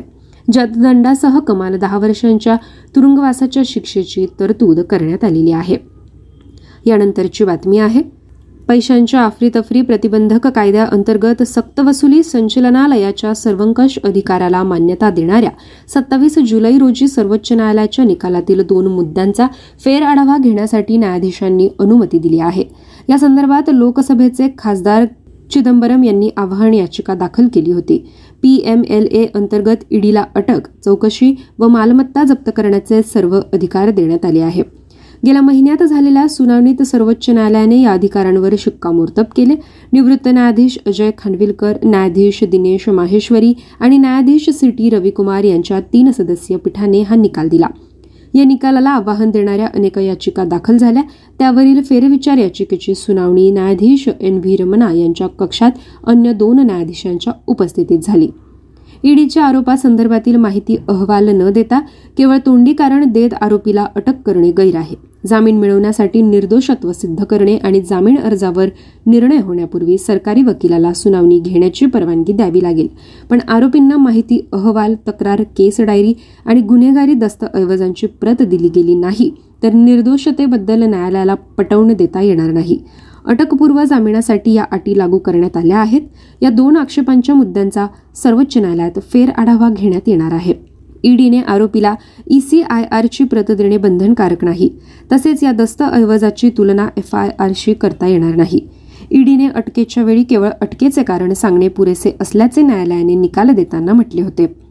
[0.52, 2.56] ज्यात दंडासह कमाल दहा वर्षांच्या
[2.96, 5.78] तुरुंगवासाच्या शिक्षेची तरतूद करण्यात आलेली आहे.
[6.86, 8.17] यानंतरची बातमी आहे.
[8.68, 15.52] पैशांच्या अफरीतफरी प्रतिबंधक कायद्याअंतर्गत सक्तवसुली संचलनालयाच्या सर्वंकष अधिकाराला मान्यता देणाऱ्या
[15.94, 19.48] सत्तावीस जुलै रोजी सर्वोच्च न्यायालयाच्या निकालातील दोन मुद्द्यांचा
[19.86, 22.64] फेरआढावा घेण्यासाठी न्यायाधीशांनी अनुमती दिली आहे.
[23.10, 25.06] या संदर्भात लोकसभेचे खासदार
[25.52, 27.98] चिदंबरम यांनी आव्हान याचिका दाखल केली होती.
[28.44, 34.64] पीएमएलए अंतर्गत ईडीला अटक चौकशी व मालमत्ता जप्त करण्याचे सर्व अधिकार देण्यात आले आहे
[35.26, 39.56] गेल्या महिन्यात झालेल्या सुनावणीत सर्वोच्च न्यायालयाने या अधिकारांवर शिक्कामोर्तब केले.
[39.94, 46.58] निवृत्त न्यायाधीश अजय खानविलकर न्यायाधीश दिनेश माहेश्वरी आणि न्यायाधीश सी टी रविकुमार यांच्या तीन सदस्यीय
[46.58, 47.68] पीठाने हा निकाल दिला.
[48.34, 51.04] या निकालाला आव्हान देणाऱ्या अनेक याचिका दाखल झाल्या.
[51.40, 55.72] त्यावरील फेरविचार याचिकेची सुनावणी न्यायाधीश एन व्ही रमणा यांच्या कक्षात
[56.04, 58.30] अन्य दोन न्यायाधीशांच्या उपस्थितीत झाली.
[59.04, 61.80] ईडीच्या आरोपासंदर्भातील माहिती अहवाल न देता
[62.18, 65.07] केवळ तोंडी कारण देत आरोपीला अटक करणे गैर आहे.
[65.26, 68.68] जामीन मिळवण्यासाठी निर्दोषत्व सिद्ध करणे आणि जामीन अर्जावर
[69.06, 72.88] निर्णय होण्यापूर्वी सरकारी वकिलाला सुनावणी घेण्याची परवानगी द्यावी लागेल.
[73.30, 76.14] पण आरोपींना माहिती अहवाल तक्रार केस डायरी
[76.46, 79.32] आणि गुन्हेगारी दस्तऐवजांची प्रत दिली गेली नाही
[79.64, 82.80] तर निर्दोषतेबद्दल न्यायालयाला पटवून देता येणार नाही.
[83.26, 86.02] अटकपूर्व जामिनासाठी या अटी लागू करण्यात आल्या आहेत.
[86.42, 90.67] या दोन आक्षेपांच्या मुद्द्यांचा सर्वोच्च न्यायालयात फेर आढावा घेण्यात येणार आहे.
[91.04, 91.96] ईडीने आरोपीला
[92.28, 94.70] ईसीआयआरची प्रत देणे बंधनकारक नाही.
[95.12, 98.68] तसेच या दस्तऐवजाची तुलना एफ आय आरशी करता येणार नाही.
[99.12, 104.67] ईडीने अटकेच्या वेळी केवळ अटकेचे कारण सांगणे पुरेसे असल्याचे न्यायालयाने निकाल देताना म्हटले होते.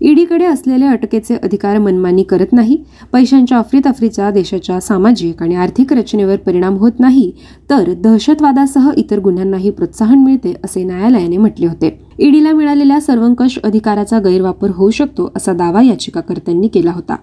[0.00, 2.76] ईडीकडे असलेले अटकेचे अधिकार मनमानी करत नाही.
[3.12, 7.30] पैशांच्या अफरीतफरीचा देशाच्या सामाजिक आणि आर्थिक रचनेवर परिणाम होत नाही.
[7.70, 11.98] तर दहशतवादासह इतर गुन्ह्यांनाही प्रोत्साहन मिळते असे न्यायालयाने म्हटले होते.
[12.18, 17.16] ईडीला मिळालेल्या सर्वंकष अधिकाराचा गैरवापर होऊ शकतो असा दावा याचिकाकर्त्यांनी केला होता.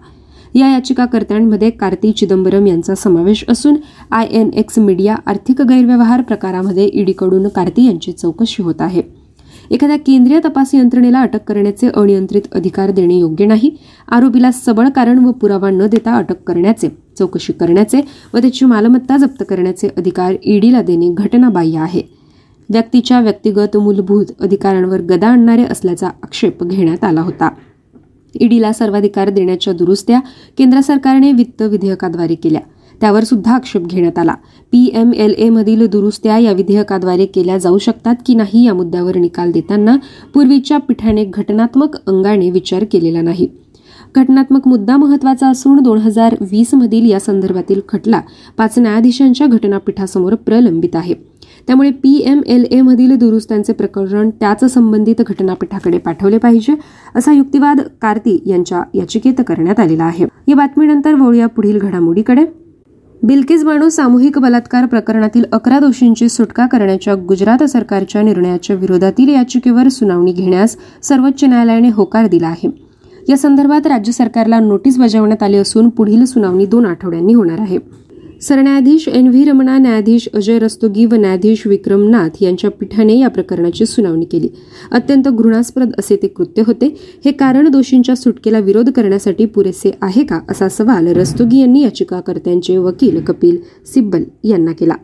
[0.54, 3.76] या याचिकाकर्त्यांमध्ये कार्ती चिदंबरम यांचा समावेश असून
[4.10, 9.02] आय एन एक्स मीडिया आर्थिक गैरव्यवहार प्रकारामध्ये ईडीकडून कार्ती यांची चौकशी होत आहे.
[9.70, 13.70] एखाद्या केंद्रीय तपास यंत्रणेला अटक करण्याचे अनियंत्रित अधिकार देणे योग्य नाही.
[14.10, 18.00] आरोपीला सबळ कारण व पुरावा न देता अटक करण्याचे चौकशी करण्याचे
[18.34, 22.02] व त्याची मालमत्ता जप्त करण्याचे अधिकार ईडीला देणे घटनाबाह्य आहे.
[22.70, 27.50] व्यक्तीच्या व्यक्तिगत मूलभूत अधिकारांवर गदा आणणारे असल्याचा आक्षेप घेण्यात आला होता.
[28.40, 30.20] ईडीला सर्वाधिकार देण्याच्या दुरुस्त्या
[30.58, 32.60] केंद्र सरकारने वित्त विधेयकाद्वारे केल्या.
[33.00, 34.34] त्यावर सुद्धा आक्षेप घेण्यात आला.
[34.72, 39.50] पी एम एल मधील दुरुस्त्या या विधेयकाद्वारे केल्या जाऊ शकतात की नाही या मुद्द्यावर निकाल
[39.52, 39.96] देताना
[40.34, 43.48] पूर्वीच्या पीठाने घटनात्मक अंगाने विचार केलेला नाही.
[44.16, 48.20] घटनात्मक मुद्दा महत्त्वाचा असून दोन हजार वीस मधील या संदर्भातील खटला
[48.58, 51.14] पाच न्यायाधीशांच्या घटनापीठासमोर प्रलंबित आहे.
[51.66, 56.74] त्यामुळे पी एम एल मधील दुरुस्त्यांचे प्रकरण त्याच संबंधित घटनापीठाकडे पाठवले पाहिजे
[57.14, 60.26] असा युक्तिवाद कार्ती यांच्या याचिकेत करण्यात आलेला आहे.
[60.48, 62.44] या बातमीनंतर वळूया पुढील घडामोडीकडे.
[63.26, 70.32] बिल्किस बाणू सामूहिक बलात्कार प्रकरणातील अकरा दोषींची सुटका करण्याच्या गुजरात सरकारच्या निर्णयाच्या विरोधातील याचिकेवर सुनावणी
[70.32, 72.68] घेण्यास सर्वोच्च न्यायालयाने होकार दिला आहे.
[73.28, 77.78] या संदर्भात राज्य सरकारला नोटीस बजावण्यात आली असून पुढील सुनावणी दोन आठवड्यांनी होणार आहे.
[78.48, 83.86] सरन्यायाधीश एन व्ही रमणा न्यायाधीश अजय रस्तोगी व न्यायाधीश विक्रम नाथ यांच्या पीठाने या प्रकरणाची
[83.86, 84.48] सुनावणी केली.
[84.90, 86.86] अत्यंत घृणास्पद असे ते कृत्य होते.
[87.24, 93.20] हे कारण दोषींच्या सुटकेला विरोध करण्यासाठी पुरेसे आहे का असा सवाल रस्तोगी यांनी याचिकाकर्त्यांचे वकील
[93.24, 94.94] कपिल सिब्बल यांना केला.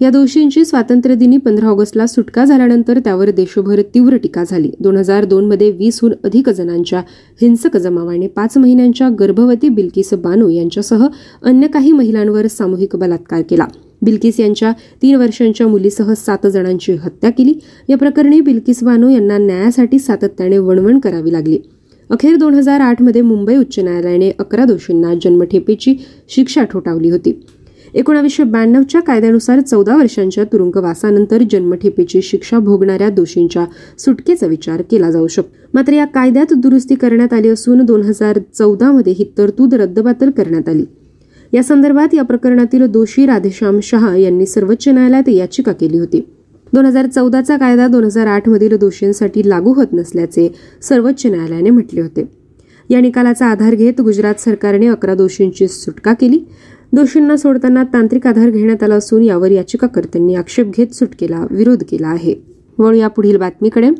[0.00, 4.70] या दोषींची स्वातंत्र्यदिनी पंधरा ऑगस्टला सुटका झाल्यानंतर त्यावर देशभर तीव्र टीका झाली.
[4.80, 7.02] दोन हजार दोनमध्ये वीसहून अधिक जणांच्या
[7.40, 11.06] हिंसक जमावाने पाच महिन्यांच्या गर्भवती बिल्किस बानो यांच्यासह
[11.42, 13.66] अन्य काही महिलांवर सामूहिक बलात्कार केला.
[14.02, 17.54] बिल्किस यांच्या तीन वर्षांच्या मुलीसह सात जणांची हत्या केली.
[17.88, 21.58] या प्रकरणी बिल्किस बानो यांना न्यायासाठी सातत्याने वणवण करावी लागली.
[22.10, 25.94] अखेर दोन हजार आठमध्ये मुंबई उच्च न्यायालयाने अकरा दोषींना जन्मठेपेची
[26.28, 27.40] शिक्षा ठोठावली होती.
[27.94, 33.64] एकोणावीसशे ब्याण्णवच्या कायद्यानुसार चौदा वर्षांच्या तुरुंगवासानंतर जन्मठेपेची शिक्षा भोगणाऱ्या दोषींच्या
[33.98, 35.56] सुटकेचा विचार केला जाऊ शकतो.
[35.74, 40.84] मात्र या कायद्यात दुरुस्ती करण्यात आली असून दोन हजार चौदामध्ये ही तरतूद रद्दबातल करण्यात आली.
[41.52, 46.26] या संदर्भात या प्रकरणातील दोषी राधेश्याम शहा यांनी सर्वोच्च न्यायालयात याचिका केली होती.
[46.72, 52.44] दोन हजार चौदाचा कायदा दोन हजार आठमधील दोषींसाठी लागू होत नसल्याचे सर्वोच्च न्यायालयाने म्हटले होते.
[52.90, 56.38] या निकालाचा आधार घेत गुजरात सरकारने अकरा दोषींची सुटका केली.
[56.94, 62.34] दोषींना सोडताना तांत्रिक आधार घेण्यात आला असून यावर याचिकाकर्त्यांनी आक्षेप घेत सुटकेला विरोध केला आहे.
[62.78, 63.90] वळूया पुढील बातमीकडे.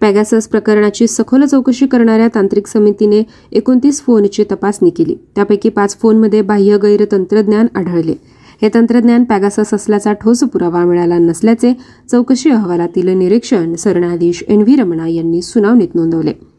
[0.00, 3.22] पॅगासस प्रकरणाची सखोल चौकशी करणाऱ्या तांत्रिक समितीने
[3.52, 5.14] एकोणतीस फोनची तपासणी केली.
[5.34, 8.14] त्यापैकी पाच फोनमध्ये बाह्य गैर तंत्रज्ञान आढळले.
[8.62, 11.76] हे तंत्रज्ञान पॅगासस असल्याचा ठोस पुरावा मिळाला नसल्याचे
[12.10, 16.49] चौकशी अहवालातील निरीक्षण सरन्यायाधीश एन व्ही रमणा यांनी सुनावणीत नोंदवले.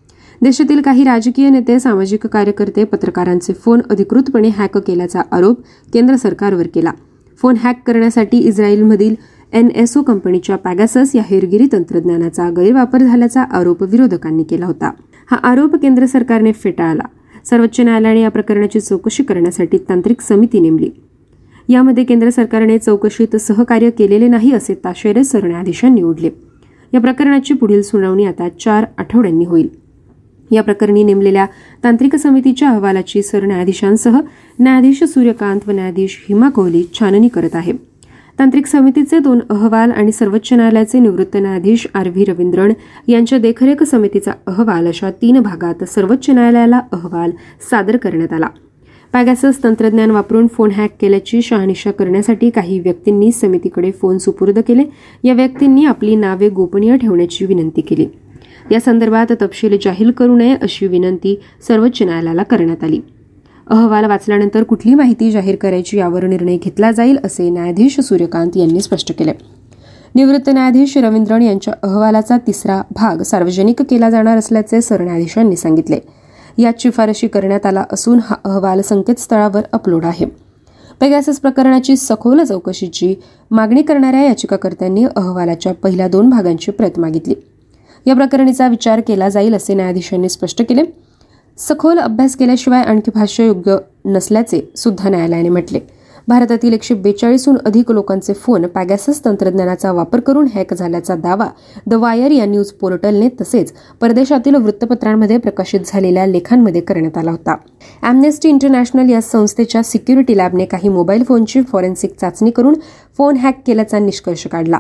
[0.44, 5.58] देशातील काही राजकीय नेते सामाजिक कार्यकर्ते पत्रकारांचे फोन अधिकृतपणे हॅक केल्याचा आरोप
[5.94, 6.92] केंद्र सरकारवर केला.
[7.42, 9.16] फोन हॅक करण्यासाठी इस्रायलमधील
[9.54, 14.92] एनएसओ कंपनीच्या पॅगासस या हेरगिरी तंत्रज्ञानाचा गैरवापर झाल्याचा आरोप विरोधकांनी केला होता.
[15.32, 17.04] हा आरोप केंद्र सरकारने फेटाळला.
[17.46, 20.90] सर्वोच्च न्यायालयाने या प्रकरणाची चौकशी करण्यासाठी तांत्रिक समिती नेमली.
[21.70, 26.30] यामध्ये केंद्र सरकारने चौकशीत सहकार्य केलेले नाही असे ताशेरे सरन्यायाधीशांनी ओढले.
[26.94, 29.81] या प्रकरणाची पुढील सुनावणी आता चार आठवड्यांनी होईल.
[30.52, 31.46] या प्रकरणी नेमलेल्या
[31.84, 34.20] तांत्रिक समितीच्या अहवालाची सरन्यायाधीशांसह
[34.60, 37.74] न्यायाधीश सूर्यकांत व न्यायाधीश हिमा कोहली छाननी करत आहे.
[38.40, 42.74] तांत्रिक समितीचे दोन अहवाल आणि सर्वोच्च न्यायालयाचे निवृत्त न्यायाधीश आर व्ही रवींद्रन
[43.08, 47.32] यांच्या देखरेख समितीचा अहवाल अशा तीन भागात सर्वोच्च न्यायालयाला अहवाल
[47.72, 48.48] सादर करण्यात आला.
[49.14, 54.84] पॅगॅसस तंत्रज्ञान वापरून फोन हॅक केल्याची शहानिशा करण्यासाठी काही व्यक्तींनी समितीकडे फोन सुपूर्द केले.
[55.24, 58.06] या व्यक्तींनी आपली नावे गोपनीय ठेवण्याची विनंती केली.
[58.72, 63.02] या संदर्भात तपशील जाहीर करू नये अशी विनंती सर्वोच्च न्यायालयाला करण्यात आली.
[63.68, 69.20] अहवाल वाचल्यानंतर कुठली माहिती जाहीर करायची यावर निर्णय घेतला जाईल असे न्यायाधीश सूर्यकांत यांनी स्पष्ट
[69.20, 69.32] केले.
[70.16, 76.00] निवृत्त न्यायाधीश रवींद्रन यांच्या अहवालाचा तिसरा भाग सार्वजनिक केला जाणार असल्याचे सरन्यायाधीशांनी सांगितले.
[76.58, 80.26] यात शिफारशी करण्यात आला असून हा अहवाल संकेतस्थळावर अपलोड आहे.
[81.02, 83.16] पेगॅसेस प्रकरणाची सखोल चौकशीची
[83.52, 87.34] मागणी करणाऱ्या याचिकाकर्त्यांनी अहवालाच्या पहिल्या दोन भागांची प्रत मागितली.
[88.06, 90.82] या प्रकरणीचा विचार केला जाईल असे न्यायाधीशांनी स्पष्ट केले.
[91.58, 95.80] सखोल अभ्यास केल्याशिवाय आणखी भाष्य योग्य नसल्याचे सुद्धा न्यायालयाने म्हटले.
[96.28, 101.48] भारतातील एकशे बेचाळीसहून अधिक लोकांचे फोन पॅगॅसस तंत्रज्ञानाचा वापर करून हॅक झाल्याचा दावा
[101.88, 107.56] द वायर या न्यूज पोर्टलने तसेच परदेशातील वृत्तपत्रांमध्ये प्रकाशित झालेल्या लेखांमध्ये करण्यात आला होता.
[108.04, 112.74] अॅम्नेस्टी इंटरनॅशनल या संस्थेच्या सिक्युरिटी लॅबने काही मोबाईल फोनची फॉरेन्सिक चाचणी करून
[113.18, 114.80] फोन हॅक केल्याचा निष्कर्ष काढला.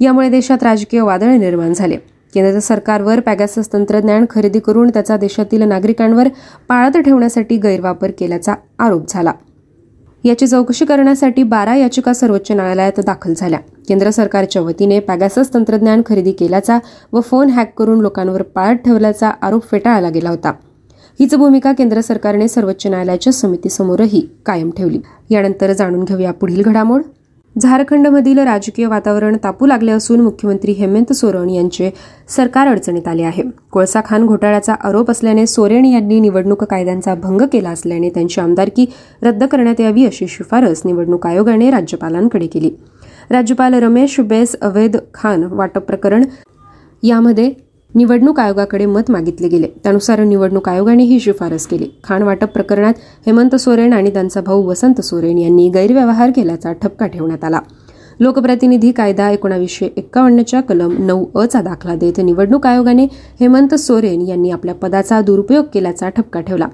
[0.00, 1.96] यामुळे देशात राजकीय वादळ निर्माण झाले.
[2.34, 6.28] केंद्र सरकारवर पॅगासस तंत्रज्ञान खरेदी करून त्याचा देशातील नागरिकांवर
[6.68, 9.32] पाळत ठेवण्यासाठी गैरवापर केल्याचा आरोप झाला.
[10.24, 13.58] याची चौकशी करण्यासाठी बारा याचिका सर्वोच्च न्यायालयात दाखल झाल्या.
[13.88, 16.78] केंद्र सरकारच्या वतीने पॅगासस तंत्रज्ञान खरेदी केल्याचा
[17.12, 20.52] व फोन हॅक करून लोकांवर पाळत ठेवल्याचा आरोप फेटाळला गेला होता.
[21.20, 25.00] हीच भूमिका केंद्र सरकारने सर्वोच्च न्यायालयाच्या समितीसमोरही कायम ठेवली.
[25.30, 27.02] यानंतर जाणून घेऊया पुढील घडामोड.
[27.58, 31.90] झारखंडमधील राजकीय वातावरण तापू लागले असून मुख्यमंत्री हेमंत सोरेन यांचे
[32.28, 33.42] सरकार अडचणीत आले आहे.
[33.70, 38.86] कोळसा खान घोटाळ्याचा आरोप असल्याने सोरेन यांनी निवडणूक कायद्यांचा भंग केला असल्याने त्यांची आमदारकी
[39.22, 42.70] रद्द करण्यात यावी अशी शिफारस निवडणूक आयोगाने राज्यपालांकडे केली.
[43.30, 46.24] राज्यपाल रमेश बेस अवैध खान वाटप प्रकरण
[47.02, 49.66] यामध्ये निवडणूक आयोगाकडे मत मागितले गेले.
[49.84, 51.86] त्यानुसार निवडणूक आयोगाने ही शिफारस केली.
[52.04, 52.94] खाण वाटप प्रकरणात
[53.26, 57.60] हेमंत सोरेन आणि त्यांचा भाऊ वसंत सोरेन यांनी गैरव्यवहार केल्याचा ठपका ठेवण्यात आला.
[58.20, 63.04] लोकप्रतिनिधी कायदा एकोणावीसशे एक्कावन्नच्या कलम नऊ अ चा दाखला देत निवडणूक आयोगाने
[63.40, 66.66] हेमंत सोरेन यांनी आपल्या पदाचा दुरुपयोग केल्याचा ठपका ठेवला.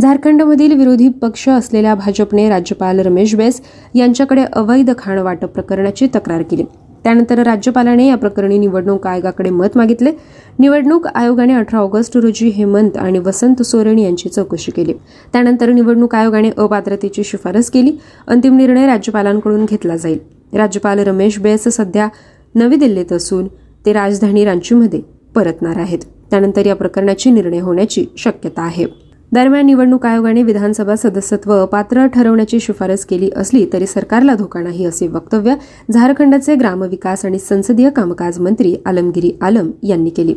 [0.00, 3.60] झारखंडमधील विरोधी पक्ष असलेल्या भाजपने राज्यपाल रमेश बेस
[3.94, 6.64] यांच्याकडे अवैध खाण वाटप प्रकरणाची तक्रार केली.
[7.04, 10.12] त्यानंतर राज्यपालाने या प्रकरणी निवडणूक आयोगाकडे मत मागितले.
[10.58, 14.92] निवडणूक आयोगाने अठरा ऑगस्ट रोजी हेमंत आणि वसंत सोरेन यांची चौकशी केली.
[15.32, 17.92] त्यानंतर निवडणूक आयोगाने अपात्रतेची शिफारस केली.
[18.26, 20.18] अंतिम निर्णय राज्यपालांकडून घेतला जाईल.
[20.52, 22.08] राज्यपाल रमेश बेस सध्या
[22.54, 23.48] नवी दिल्लीत असून
[23.86, 25.00] ते राजधानी रांचीमध्ये
[25.34, 25.98] परतणार आहेत.
[26.30, 28.86] त्यानंतर या प्रकरणाची निर्णय होण्याची शक्यता आहे.
[29.32, 35.06] दरम्यान निवडणूक आयोगाने विधानसभा सदस्यत्व पात्र ठरवण्याची शिफारस केली असली तरी सरकारला धोका नाही असे
[35.08, 35.54] वक्तव्य
[35.92, 40.34] झारखंडचे ग्रामविकास आणि संसदीय कामकाज मंत्री आलमगिरी आलम यांनी केली.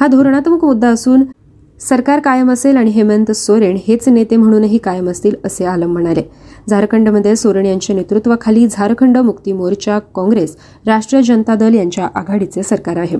[0.00, 1.22] हा धोरणात्मक मुद्दा असून
[1.80, 6.22] सरकार कायम असेल आणि हेमंत सोरेन हेच नेते म्हणूनही कायम असतील असे आलम म्हणाले.
[6.68, 10.56] झारखंडमध्ये सोरेन यांच्या नेतृत्वाखाली झारखंड मुक्ती मोर्चा काँग्रेस
[10.86, 13.16] राष्ट्रीय जनता दल यांच्या आघाडीचे सरकार आहे.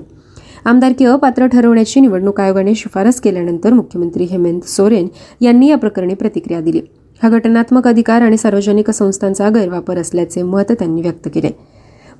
[0.64, 5.08] आमदारकी अपात्र ठरवण्याची निवडणूक आयोगाने शिफारस केल्यानंतर मुख्यमंत्री हेमंत सोरेन
[5.40, 6.80] यांनी या प्रकरणी प्रतिक्रिया दिली.
[7.22, 11.50] हा घटनात्मक अधिकार आणि सार्वजनिक संस्थांचा गैरवापर असल्याचे मत त्यांनी व्यक्त केले.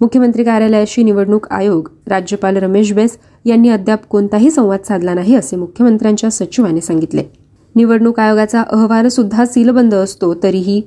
[0.01, 6.31] मुख्यमंत्री कार्यालयाशी निवडणूक आयोग राज्यपाल रमेश बेस यांनी अद्याप कोणताही संवाद साधला नाही असे मुख्यमंत्र्यांच्या
[6.31, 7.23] सचिवाने सांगितले.
[7.75, 10.83] निवडणूक आयोगाचा अहवाल सुद्धा सीलबंद असतो तरीही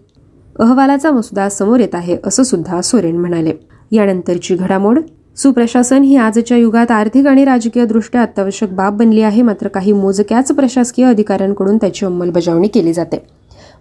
[0.60, 3.54] अहवालाचा मसुदा समोर येत आहे असं सुद्धा सोरेन म्हणाले.
[3.92, 5.00] यानंतरची घडामोड
[5.38, 9.42] सुप्रशासन ही आजच्या युगात आर्थिक आणि राजकीय दृष्ट्या अत्यावश्यक बाब बनली आहे.
[9.42, 13.18] मात्र काही मोजक्याच प्रशासकीय अधिकाऱ्यांकडून त्याची अंमलबजावणी केली जाते.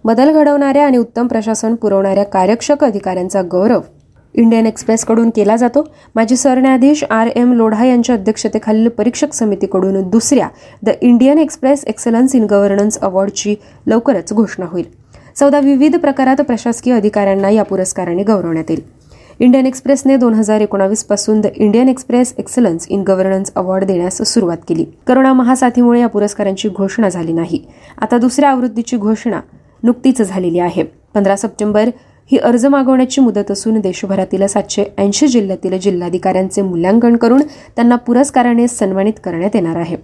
[0.05, 3.81] बदल घडवणाऱ्या आणि उत्तम प्रशासन पुरवणाऱ्या कार्यक्षक अधिकाऱ्यांचा गौरव
[4.33, 5.83] इंडियन एक्सप्रेसकडून केला जातो.
[6.15, 10.47] माजी सरन्यायाधीश आर एम लोढा यांच्या अध्यक्षतेखालील परीक्षक समितीकडून दुसऱ्या
[10.83, 13.55] the Indian Express excellence in governance अवॉर्डची
[13.87, 14.85] लवकरच घोषणा होईल.
[15.35, 18.96] चौदा विविध प्रकारात प्रशासकीय अधिकाऱ्यांना या पुरस्काराने गौरवण्यात येईल.
[19.39, 24.85] इंडियन एक्सप्रेसने दोन हजार एकोणावीसपासून the Indian Express excellence in governance award देण्यास सुरुवात केली.
[25.07, 27.59] करोना महासाथीमुळे या पुरस्कारांची घोषणा झाली नाही.
[28.01, 29.41] आता दुसऱ्या आवृत्तीची घोषणा
[29.83, 30.83] नुकतीच झालेली आहे.
[31.13, 31.89] पंधरा सप्टेंबर
[32.31, 37.41] ही अर्ज मागवण्याची मुदत असून देशभरातील सातशे ऐंशी जिल्ह्यातील जिल्हाधिकाऱ्यांचे मूल्यांकन करून
[37.75, 39.97] त्यांना पुरस्काराने सन्मानित करण्यात येणार आहे.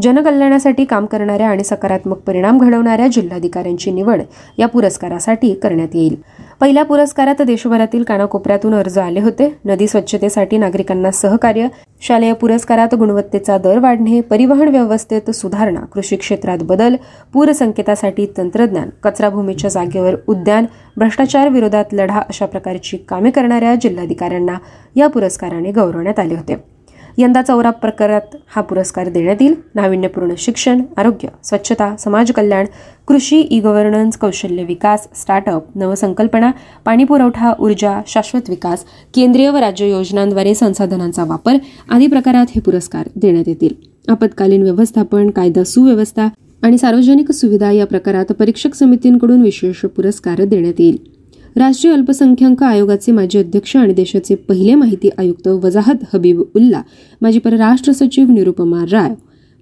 [0.00, 4.20] जनकल्याणासाठी काम करणाऱ्या आणि सकारात्मक परिणाम घडवणाऱ्या जिल्हाधिकाऱ्यांची निवड
[4.58, 6.16] या पुरस्कारासाठी करण्यात येईल.
[6.60, 9.48] पहिल्या पुरस्कारात देशभरातील कानाकोपऱ्यातून अर्ज आले होते.
[9.64, 11.66] नदी स्वच्छतेसाठी नागरिकांना सहकार्य
[12.00, 16.96] शालेय पुरस्कारात गुणवत्तेचा दर वाढणे परिवहन व्यवस्थेत सुधारणा कृषी क्षेत्रात बदल
[17.32, 24.54] पूरसंकेतासाठी तंत्रज्ञान कचराभूमीच्या जागेवर उद्यान भ्रष्टाचार विरोधात लढा अशा प्रकारची कामे करणाऱ्या जिल्हाधिकाऱ्यांना
[24.96, 26.71] या पुरस्काराने गौरवण्यात आले होते.
[27.18, 29.54] यंदा चौरा प्रकारात हा पुरस्कार देण्यात येईल.
[29.74, 32.66] नाविन्यपूर्ण शिक्षण आरोग्य स्वच्छता समाज कल्याण
[33.08, 36.50] कृषी ई गव्हर्नन्स कौशल्य विकास स्टार्टअप नवसंकल्पना
[36.84, 41.56] पाणीपुरवठा ऊर्जा शाश्वत विकास केंद्रीय व राज्य योजनांद्वारे संसाधनांचा वापर
[41.90, 43.74] आदी प्रकारात हे पुरस्कार देण्यात येतील.
[44.08, 46.28] आपत्कालीन व्यवस्थापन कायदा सुव्यवस्था
[46.62, 51.21] आणि सार्वजनिक सुविधा या प्रकारात परीक्षक समितींकडून विशेष पुरस्कार देण्यात येईल.
[51.56, 56.82] राष्ट्रीय अल्पसंख्याक आयोगाचे माजी अध्यक्ष आणि देशाचे पहिले माहिती आयुक्त वजाहत हबीब उल्ला
[57.20, 59.14] माजी परराष्ट्र सचिव निरुपमा राय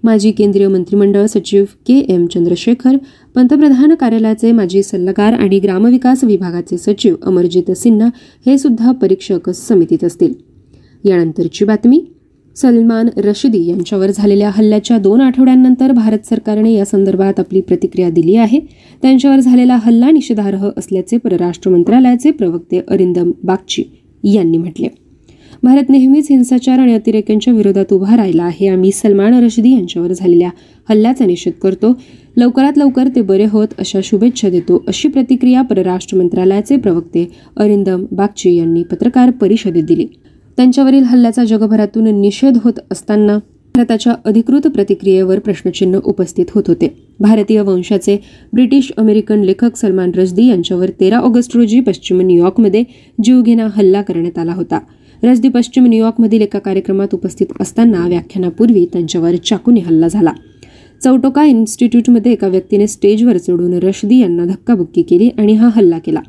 [0.03, 2.97] माजी केंद्रीय मंत्रिमंडळ सचिव के एम चंद्रशेखर
[3.35, 8.09] पंतप्रधान कार्यालयाचे माजी सल्लागार आणि ग्रामविकास विभागाचे सचिव अमरजित सिन्हा
[8.45, 10.33] हे सुद्धा परीक्षक समितीत असतील.
[11.03, 12.05] यानंतरची बातमी
[12.55, 18.59] सलमान रशिदी यांच्यावर झालेल्या हल्ल्याच्या दोन आठवड्यांनंतर भारत सरकारने या संदर्भात आपली प्रतिक्रिया दिली आहे.
[19.01, 23.83] त्यांच्यावर झालेला हल्ला निषेधार्ह असल्याचे परराष्ट्र मंत्रालयाचे प्रवक्ते अरिंदम बागची
[24.23, 24.87] यांनी म्हटले.
[25.63, 28.67] भारत नेहमीच हिंसाचार आणि अतिरेक्यांच्या विरोधात उभा राहिला आहे.
[28.67, 30.49] आम्ही सलमान रशिदी यांच्यावर झालेल्या
[30.89, 31.93] हल्ल्याचा निषेध करतो.
[32.37, 38.55] लवकरात लवकर ते बरे होत अशा शुभेच्छा देतो अशी प्रतिक्रिया परराष्ट्र मंत्रालयाचे प्रवक्ते अरिंदम बागची
[38.55, 40.07] यांनी पत्रकार परिषदेत दिली.
[40.57, 43.37] त्यांच्यावरील हल्ल्याचा जगभरातून निषेध होत असताना
[43.75, 46.87] भारताच्या अधिकृत प्रतिक्रियेवर प्रश्नचिन्ह उपस्थित होत होते.
[47.19, 48.17] भारतीय वंशाचे
[48.53, 52.83] ब्रिटिश अमेरिकन लेखक सलमान रजदी यांच्यावर तेरा ऑगस्ट रोजी पश्चिम न्यूयॉर्कमध्ये
[53.23, 54.79] जीवघेणा हल्ला करण्यात आला होता.
[55.23, 60.31] रजदी पश्चिम न्यूयॉर्कमधील एका कार्यक्रमात उपस्थित असताना व्याख्यानापूर्वी त्यांच्यावर चाकूने हल्ला झाला.
[61.03, 66.19] चौटोका इन्स्टिट्यूटमध्ये एका व्यक्तीने स्टेजवर चढून रशदी यांना धक्काबुक्की केली आणि हा हल्ला केला.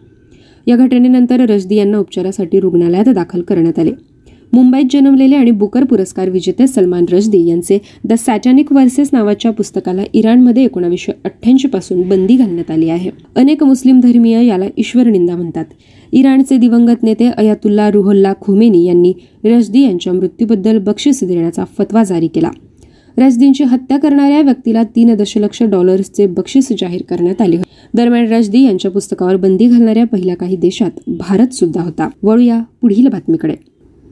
[0.67, 3.91] या घटनेनंतर रशदी यांना उपचारासाठी रुग्णालयात दाखल करण्यात आले.
[4.53, 10.65] मुंबईत जन्मलेले आणि बुकर पुरस्कार विजेते सलमान रजदी यांचे द सॅटॅनिक वर्सेस नावाच्या पुस्तकाला इराणमध्ये
[10.65, 13.11] एकोणावीसशे अठ्ठ्याऐंशी पासून बंदी घालण्यात आली आहे.
[13.37, 15.65] अनेक मुस्लिम धर्मीय याला ईश्वर निंदा म्हणतात.
[16.13, 19.13] इराणचे दिवंगत नेते अयातुल्ला रुहल्ला खुमेनी यांनी
[19.45, 22.51] रजदी यांच्या मृत्यूबद्दल बक्षीस देण्याचा फतवा जारी केला.
[23.19, 27.71] रजदींची हत्या करणाऱ्या व्यक्तीला तीन दशलक्ष डॉलर्सचे बक्षीस जाहीर करण्यात आले होते.
[27.95, 32.09] दरम्यान रजदी यांच्या पुस्तकावर बंदी घालणाऱ्या पहिल्या काही देशात भारत सुद्धा होता.
[32.23, 33.55] वळूया पुढील बातमीकडे.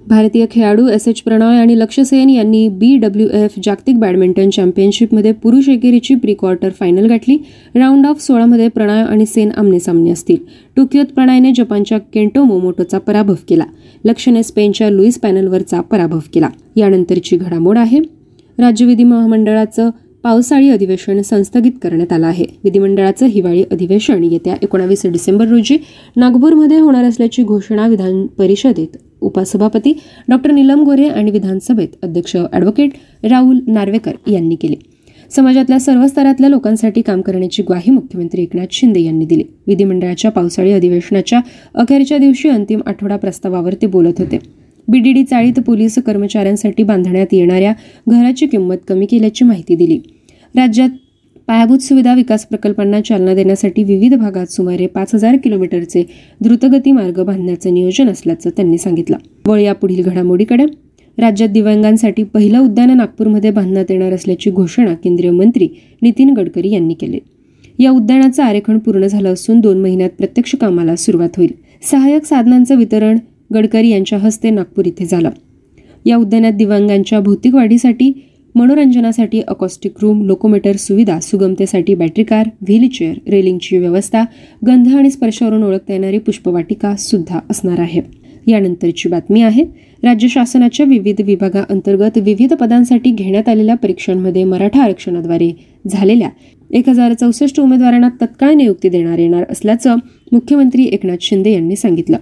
[0.01, 5.33] भारतीय खेळाडू एस एच प्रणॉय आणि लक्ष्य सेन यांनी बी डब्ल्यू एफ जागतिक बॅडमिंटन चॅम्पियनशिपमध्ये
[5.33, 7.37] पुरुष एकेरीची प्री क्वार्टर फायनल गाठली.
[7.75, 10.37] राऊंड ऑफ सोळामध्ये प्रणॉय आणि सेन आमने सामने असतील.
[10.77, 13.65] टोकियोत प्रणॉयने जपानच्या केंटो मोमोटोचा पराभव केला.
[14.05, 16.49] लक्ष्यने स्पेनच्या लुईस पॅनलवरचा पराभव केला.
[16.77, 18.01] यानंतरची घडामोड आहे.
[18.59, 19.91] राज्य विधी महामंडळाचं
[20.25, 22.47] पावसाळी अधिवेशन संस्थगित करण्यात आलं आहे.
[22.65, 25.79] विधिमंडळाचं हिवाळी अधिवेशन येत्या एकोणावीस डिसेंबर रोजी
[26.17, 29.93] नागपूरमध्ये होणार असल्याची घोषणा विधान परिषदेत उपसभापती
[30.29, 32.91] डॉक्टर नीलम गोरे आणि विधानसभेत अध्यक्ष ॲडव्होकेट
[33.23, 34.77] राहुल नार्वेकर यांनी केली.
[35.31, 39.43] समाजातल्या सर्व स्तरातल्या लोकांसाठी काम करण्याची ग्वाही मुख्यमंत्री एकनाथ शिंदे यांनी दिली.
[39.67, 41.41] विधिमंडळाच्या पावसाळी अधिवेशनाच्या
[41.75, 44.39] अखेरच्या दिवशी अंतिम आठवडा प्रस्तावावर ते बोलत होते.
[44.89, 47.73] बीडीडी चाळीत पोलीस कर्मचाऱ्यांसाठी बांधण्यात येणाऱ्या
[48.09, 49.99] घराची किंमत कमी केल्याची माहिती दिली.
[50.57, 50.89] राज्यात
[51.51, 56.03] पायाभूत सुविधा विकास प्रकल्पांना चालना देण्यासाठी विविध भागात सुमारे पाच हजार किलोमीटरचे
[56.41, 59.17] द्रुतगती मार्ग बांधण्याचं नियोजन असल्याचं त्यांनी सांगितलं.
[59.47, 60.65] वळ यापुढील घडामोडीकडे.
[61.19, 65.69] राज्यात दिव्यांगांसाठी पहिलं उद्यान नागपूरमध्ये बांधण्यात येणार असल्याची घोषणा केंद्रीय मंत्री
[66.03, 67.19] नितीन गडकरी यांनी केली.
[67.79, 71.53] या उद्यानाचं आरेखन पूर्ण झालं असून दोन महिन्यात प्रत्यक्ष कामाला सुरुवात होईल.
[71.91, 73.19] सहाय्यक साधनांचं वितरण
[73.55, 75.31] गडकरी यांच्या हस्ते नागपूर इथे झालं.
[76.07, 83.79] या उद्यानात दिव्यांगांच्या भौतिक वाढीसाठी मनोरंजनासाठी अकॉस्टिक रूम लोकोमीटर सुविधा सुगमतेसाठी बॅटरी कार व्हीलचेअर रेलिंगची
[83.79, 84.25] व्यवस्था
[84.67, 88.01] गंध आणि स्पर्शावरून ओळखता येणारी पुष्पवाटिका सुद्धा असणार आहे
[88.47, 89.65] यानंतरची बातमी आहे
[90.03, 95.53] राज्य शासनाच्या विविध विभागाअंतर्गत विविध पदांसाठी घेण्यात आलेल्या परीक्षांमध्ये मराठा आरक्षणाद्वारे
[95.89, 96.29] झालेल्या
[96.71, 99.97] एक हजार चौसष्ट उमेदवारांना तत्काळ नियुक्ती देणार येणार असल्याचं
[100.33, 102.17] मुख्यमंत्री एकनाथ शिंदे यांनी सांगितलं.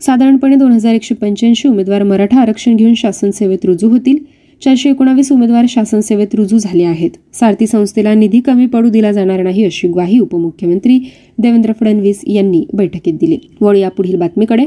[0.00, 4.16] साधारणपणे दोन हजार एकशे पंच्याऐंशी उमेदवार मराठा आरक्षण घेऊन शासन सेवेत रुजू होतील
[4.64, 7.10] चारशे एकोणावीस उमेदवार शासन सेवेत रुजू झाले आहेत.
[7.34, 10.98] सारथी संस्थेला निधी कमी पडू दिला जाणार नाही अशी ग्वाही उपमुख्यमंत्री
[11.38, 13.38] देवेंद्र फडणवीस यांनी बैठकीत दिली.
[13.60, 14.64] वळ या पुढील बातमीकडे.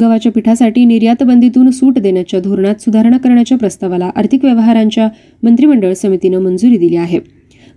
[0.00, 5.08] गव्हाच्या पिठासाठी निर्यातबंदीतून सूट देण्याच्या धोरणात सुधारणा करण्याच्या प्रस्तावाला आर्थिक व्यवहारांच्या
[5.42, 7.18] मंत्रिमंडळ समितीनं मंजुरी दिली आहे.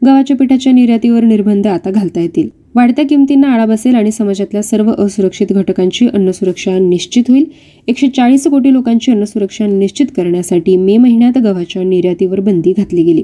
[0.05, 2.49] गव्हाच्या पिठाच्या निर्यातीवर निर्बंध आता घालता येतील.
[2.75, 7.45] वाढत्या किमतींना आळा बसेल आणि समाजातल्या सर्व असुरक्षित घटकांची अन्नसुरक्षा निश्चित होईल.
[7.87, 13.23] एकशे चाळीस कोटी लोकांची अन्नसुरक्षा निश्चित करण्यासाठी मे महिन्यात गव्हाच्या निर्यातीवर बंदी घातली गेली.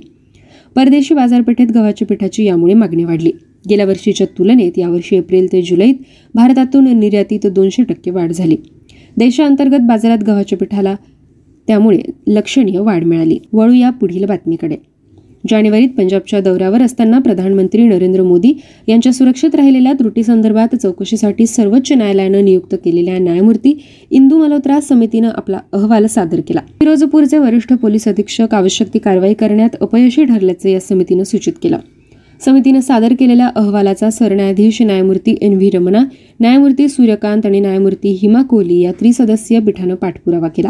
[0.76, 3.32] परदेशी बाजारपेठेत गव्हाच्या पिठाची यामुळे मागणी वाढली.
[3.70, 5.94] गेल्या वर्षीच्या तुलनेत यावर्षी एप्रिल ते जुलैत
[6.36, 8.58] भारतातून निर्यातीत दोनशे टक्के वाढ झाली.
[9.18, 10.96] देशांतर्गत बाजारात गव्हाच्या पिठाला
[11.68, 13.40] त्यामुळे लक्षणीय वाढ मिळाली.
[13.54, 14.76] वळू या पुढील बातमीकडे.
[15.50, 18.54] जानेवारीत पंजाबच्या दौऱ्यावर असताना प्रधानमंत्री नरेंद्र मोदी
[18.88, 23.78] यांच्या सुरक्षित राहिलेल्या त्रुटीसंदर्भात चौकशीसाठी सर्वोच्च न्यायालयानं नियुक्त केलेल्या न्यायमूर्ती
[24.12, 26.62] इंदू मल्होत्रा समितीनं आपला अहवाल सादर केला.
[26.80, 31.78] फिरोजपूरचे वरिष्ठ पोलीस अधीक्षक आवश्यक ती कारवाई करण्यात अपयशी ठरल्याचं या समितीनं सूचित केलं.
[32.46, 36.04] समितीनं सादर केलेल्या अहवालाचा सरन्यायाधीश न्यायमूर्ती एन व्ही रमणा
[36.42, 40.70] न्यायमूर्ती सूर्यकांत आणि न्यायमूर्ती हिमा कोहली या त्रिसदस्यीय पीठानं पाठपुरावा केला.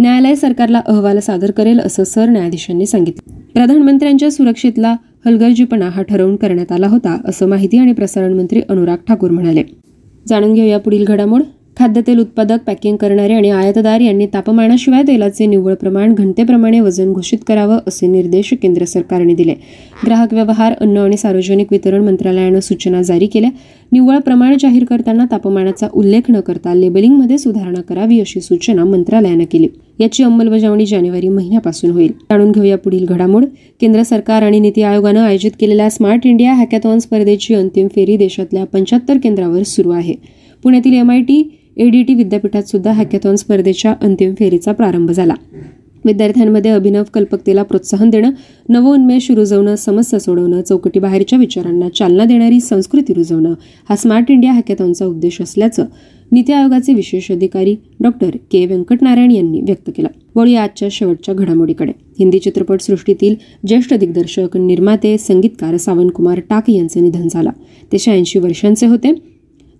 [0.00, 3.38] न्यायालय सरकारला अहवाल सादर करेल असं सरन्यायाधीशांनी सांगितलं.
[3.54, 9.30] प्रधानमंत्र्यांच्या सुरक्षेतला हलगर्जीपणा हा ठरवून करण्यात आला होता असं माहिती आणि प्रसारण मंत्री अनुराग ठाकूर
[9.30, 9.62] म्हणाले.
[10.28, 11.42] जाणून घेऊया पुढील घडामोड.
[11.76, 17.78] खाद्यतेल उत्पादक पॅकिंग करणारे आणि आयातदार यांनी तापमानाशिवाय तेलाचे निव्वळ प्रमाण घंटेप्रमाणे वजन घोषित करावं
[17.86, 19.54] असे निर्देश केंद्र सरकारने दिले.
[20.06, 23.50] ग्राहक व्यवहार अन्न आणि सार्वजनिक वितरण मंत्रालयानं सूचना जारी केल्या.
[23.92, 29.68] निव्वळ प्रमाण जाहीर करताना तापमानाचा उल्लेख न करता लेबलिंगमध्ये सुधारणा करावी अशी सूचना मंत्रालयानं केली.
[30.00, 32.12] याची अंमलबजावणी जानेवारी महिन्यापासून होईल.
[32.30, 33.44] जाणून घेऊया पुढील घडामोड.
[33.80, 39.18] केंद्र सरकार आणि नीती आयोगानं आयोजित केलेल्या स्मार्ट इंडिया हॅकॅथॉन स्पर्धेची अंतिम फेरी देशातल्या पंच्याहत्तर
[39.22, 40.14] केंद्रावर सुरू आहे.
[40.62, 41.42] पुण्यातील एमआयटी
[41.76, 45.34] एडीटी विद्यापीठात सुद्धा हॅकॅथॉन स्पर्धेच्या अंतिम फेरीचा प्रारंभ झाला.
[46.04, 48.30] विद्यार्थ्यांमध्ये अभिनव कल्पकतेला प्रोत्साहन देणं
[48.68, 53.54] नवोन्मेष रुजवणं समस्या सोडवणं चौकटी बाहेरच्या विचारांना चालना देणारी संस्कृती रुजवणं
[53.88, 55.84] हा स्मार्ट इंडिया हॅकॅथॉनचा उद्देश असल्याचं
[56.32, 58.66] नीती आयोगाचे विशेष अधिकारी डॉक्टर के.
[58.66, 60.08] व्यंकटनारायण यांनी व्यक्त केलं.
[60.34, 61.92] वळूया आजच्या शेवटच्या घडामोडीकडे.
[62.18, 63.34] हिंदी चित्रपटसृष्टीतील
[63.66, 67.50] ज्येष्ठ दिग्दर्शक निर्माते संगीतकार सावंतकुमार टाक यांचं निधन झालं.
[67.92, 69.31] ते शहाऐंशी वर्षांचे होते.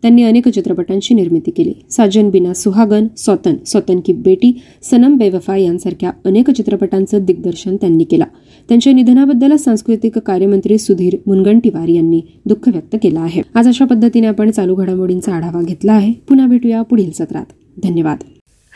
[0.02, 1.72] त्यांनी अनेक चित्रपटांची निर्मिती केली.
[1.90, 8.24] साजन बिना सुहागन स्वतन स्वतन की बेटी सनम बेवफा यांसारख्या अनेक चित्रपटांचं दिग्दर्शन त्यांनी केलं.
[8.68, 13.42] त्यांच्या निधनाबद्दल सांस्कृतिक कार्यमंत्री सुधीर मुनगंटीवार यांनी दुःख व्यक्त केलं आहे.
[13.54, 16.12] आज अशा पद्धतीने आपण चालू घडामोडींचा आढावा घेतला आहे.
[16.12, 17.46] पुन्हा भेटूया पुढील सत्रात.
[17.82, 18.18] धन्यवाद.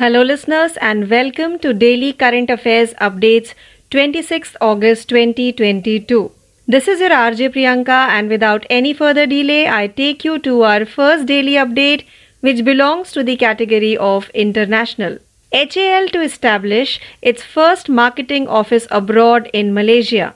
[0.03, 3.49] Hello, listeners, and welcome to Daily Current Affairs Updates
[3.95, 6.27] 26th August 2022.
[6.69, 10.85] This is your RJ Priyanka, and without any further delay, I take you to our
[10.85, 12.05] first daily update,
[12.41, 15.19] which belongs to the category of international.
[15.53, 20.35] HAL to establish its first marketing office abroad in Malaysia.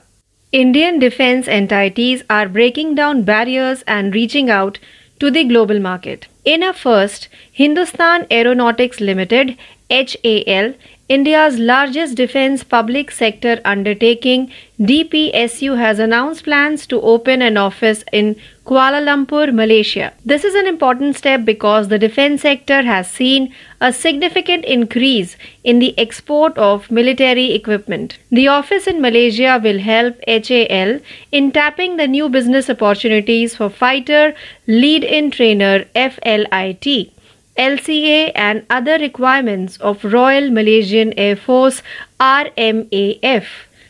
[0.53, 4.79] Indian defense entities are breaking down barriers and reaching out
[5.19, 6.27] to the global market.
[6.45, 9.57] In a first, Hindustan Aeronautics Limited
[9.89, 10.75] HAL,
[11.09, 14.49] India's largest defense public sector undertaking,
[14.79, 20.13] DPSU has announced plans to open an office in Kuala Lumpur, Malaysia.
[20.23, 25.79] This is an important step because the defense sector has seen a significant increase in
[25.79, 28.17] the export of military equipment.
[28.31, 30.99] The office in Malaysia will help HAL
[31.31, 34.33] in tapping the new business opportunities for fighter
[34.65, 37.11] lead in trainer FLIT.
[37.57, 41.81] LCA and other requirements of Royal Malaysian Air Force
[42.19, 43.45] RMAF.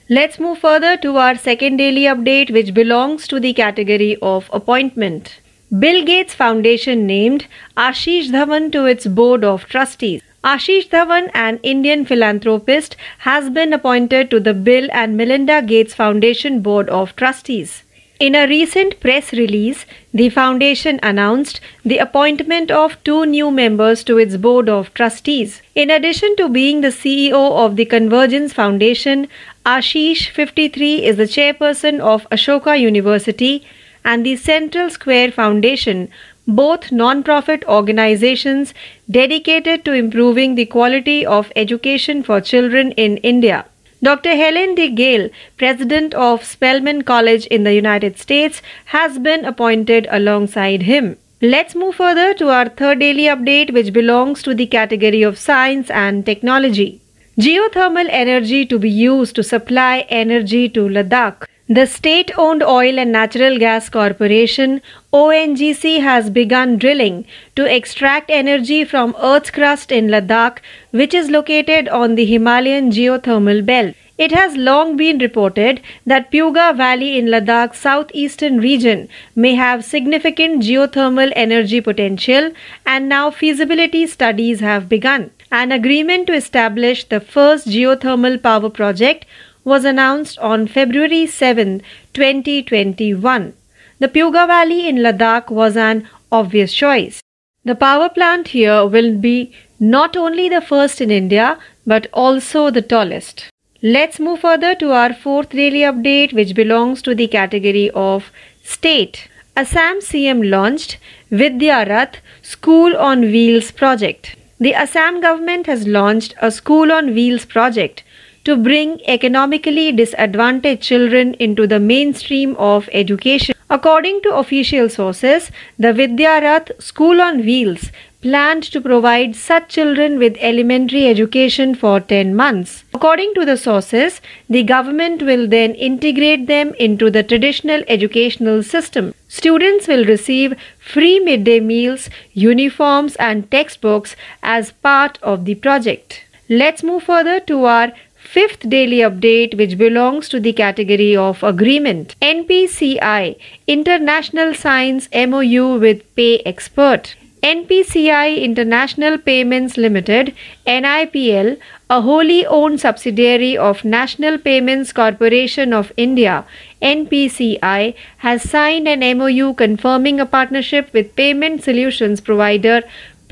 [0.09, 5.39] Let's move further to our second daily update, which belongs to the category of appointment.
[5.80, 7.45] Bill Gates Foundation named
[7.78, 10.22] Ashish Dhawan to its board of trustees.
[10.43, 16.62] Ashish Dhawan, an Indian philanthropist, has been appointed to the Bill and Melinda Gates Foundation
[16.62, 17.84] Board of Trustees.
[18.22, 24.19] In a recent press release, the foundation announced the appointment of two new members to
[24.19, 25.63] its board of trustees.
[25.74, 29.28] In addition to being the CEO of the Convergence Foundation,
[29.65, 33.65] Ashish 53 is the chairperson of Ashoka University
[34.05, 36.07] and the Central Square Foundation,
[36.47, 38.76] both non-profit organizations
[39.09, 43.65] dedicated to improving the quality of education for children in India.
[44.04, 44.36] Dr.
[44.36, 44.89] Helen D.
[44.89, 51.18] Gale, president of Spelman College in the United States, has been appointed alongside him.
[51.39, 55.91] Let's move further to our third daily update, which belongs to the category of science
[55.91, 56.99] and technology.
[57.39, 61.47] Geothermal energy to be used to supply energy to Ladakh.
[61.74, 64.82] The state owned Oil and Natural Gas Corporation
[65.13, 70.57] ONGC has begun drilling to extract energy from Earth's crust in Ladakh,
[70.89, 73.95] which is located on the Himalayan geothermal belt.
[74.17, 80.63] It has long been reported that Puga Valley in Ladakh's southeastern region may have significant
[80.63, 82.51] geothermal energy potential,
[82.86, 85.32] and now feasibility studies have begun.
[85.53, 89.26] An agreement to establish the first geothermal power project
[89.64, 91.82] was announced on February 7,
[92.14, 93.53] 2021.
[93.99, 97.22] The Puga Valley in Ladakh was an obvious choice.
[97.64, 102.82] The power plant here will be not only the first in India but also the
[102.82, 103.49] tallest.
[103.84, 108.32] Let's move further to our fourth daily update, which belongs to the category of
[108.64, 109.28] state.
[109.55, 110.97] Assam CM launched
[111.30, 114.36] Vidya Rath School on Wheels project.
[114.59, 118.03] The Assam government has launched a School on Wheels project
[118.45, 123.55] to bring economically disadvantaged children into the mainstream of education.
[123.69, 130.37] According to official sources, the Vidyarath School on Wheels planned to provide such children with
[130.39, 132.83] elementary education for 10 months.
[132.93, 139.13] According to the sources, the government will then integrate them into the traditional educational system.
[139.27, 146.25] Students will receive free midday meals, uniforms, and textbooks as part of the project.
[146.49, 147.93] Let's move further to our
[148.34, 152.15] fifth daily update, which belongs to the category of agreement.
[152.21, 157.15] NPCI International Science MOU with Pay Expert.
[157.43, 160.34] NPCI International Payments Limited
[160.65, 161.57] NIPL,
[161.89, 166.45] a wholly owned subsidiary of National Payments Corporation of India
[166.82, 172.82] NPCI, has signed an MOU confirming a partnership with payment solutions provider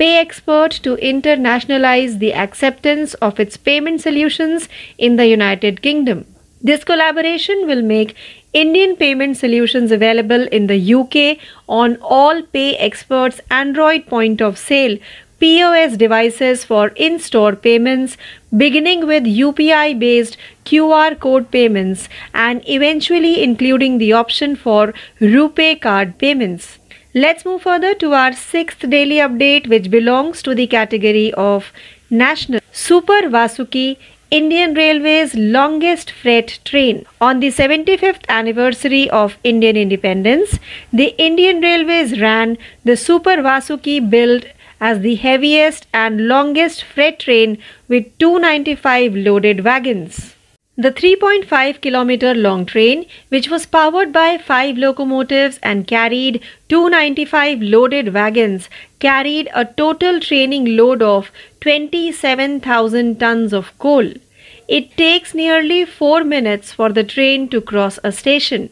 [0.00, 6.24] PayExpert to internationalize the acceptance of its payment solutions in the United Kingdom.
[6.62, 8.16] This collaboration will make
[8.54, 11.36] Indian payment solutions available in the UK
[11.68, 14.96] on all PayExpert's Android point of sale
[15.38, 18.16] POS devices for in store payments,
[18.56, 26.18] beginning with UPI based QR code payments and eventually including the option for RuPay card
[26.18, 26.79] payments.
[27.12, 31.72] Let's move further to our sixth daily update, which belongs to the category of
[32.08, 33.96] National Super Vasuki
[34.30, 37.04] Indian Railways longest freight train.
[37.20, 40.60] On the 75th anniversary of Indian independence,
[40.92, 44.44] the Indian Railways ran the Super Vasuki built
[44.80, 47.58] as the heaviest and longest freight train
[47.88, 50.36] with 295 loaded wagons.
[50.76, 58.14] The 3.5 kilometer long train, which was powered by 5 locomotives and carried 295 loaded
[58.14, 64.12] wagons, carried a total training load of 27,000 tons of coal.
[64.68, 68.70] It takes nearly 4 minutes for the train to cross a station.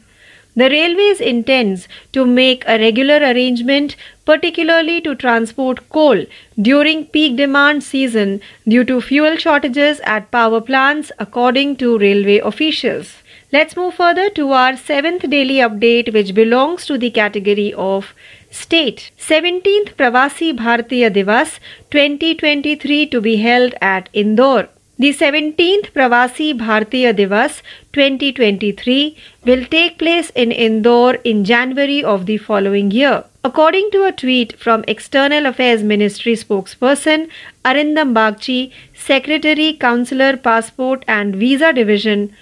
[0.54, 3.96] The railways intends to make a regular arrangement
[4.30, 6.24] particularly to transport coal
[6.70, 8.40] during peak demand season
[8.74, 13.14] due to fuel shortages at power plants according to railway officials.
[13.50, 18.14] Let's move further to our seventh daily update, which belongs to the category of
[18.50, 19.10] state.
[19.18, 21.58] 17th Pravasi Bharatiya Divas
[21.90, 24.68] 2023 to be held at Indore.
[25.00, 32.36] The 17th Pravasi Bharatiya Divas 2023 will take place in Indore in January of the
[32.38, 33.22] following year.
[33.44, 37.28] According to a tweet from External Affairs Ministry spokesperson
[37.64, 42.34] Arindam Bagchi, Secretary, Counselor, Passport and Visa Division,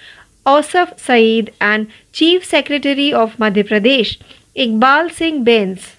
[0.46, 4.18] Ausaf Saeed and Chief Secretary of Madhya Pradesh,
[4.56, 5.96] Iqbal Singh Bains,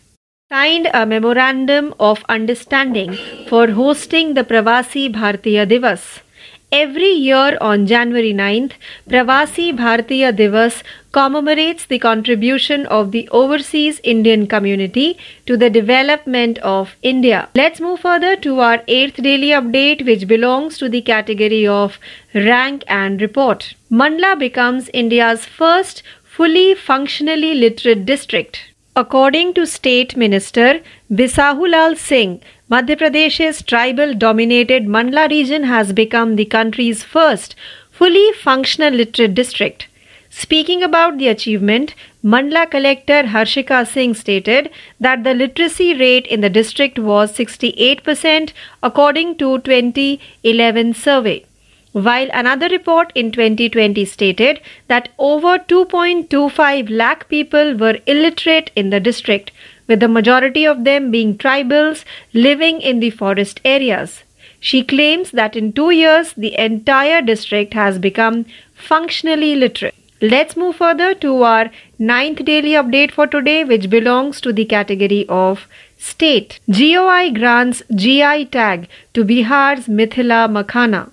[0.50, 3.16] signed a memorandum of understanding
[3.48, 6.22] for hosting the Pravasi Bharatiya Divas.
[6.70, 8.74] Every year on January 9th,
[9.10, 16.98] Pravasi Bharatiya Divas commemorates the contribution of the overseas Indian community to the development of
[17.02, 17.48] India.
[17.56, 22.00] Let's move further to our 8th daily update which belongs to the category of
[22.34, 23.74] rank and report.
[23.90, 28.60] Mandla becomes India's first fully functionally literate district.
[28.98, 36.44] According to State Minister Bisahulal Singh, Madhya Pradesh's tribal dominated Mandla region has become the
[36.44, 37.56] country's first
[37.92, 39.88] fully functional literate district.
[40.30, 46.50] Speaking about the achievement, Mandla collector Harshika Singh stated that the literacy rate in the
[46.50, 48.52] district was 68%
[48.84, 51.46] according to 2011 survey.
[51.94, 54.60] While another report in 2020 stated
[54.90, 59.52] that over 2.25 lakh people were illiterate in the district,
[59.88, 64.24] with the majority of them being tribals living in the forest areas.
[64.60, 69.96] She claims that in two years, the entire district has become functionally literate.
[70.22, 71.70] Let's move further to our
[72.00, 75.68] ninth daily update for today, which belongs to the category of
[75.98, 76.60] state.
[76.72, 81.12] GOI grants GI tag to Bihar's Mithila Makhana.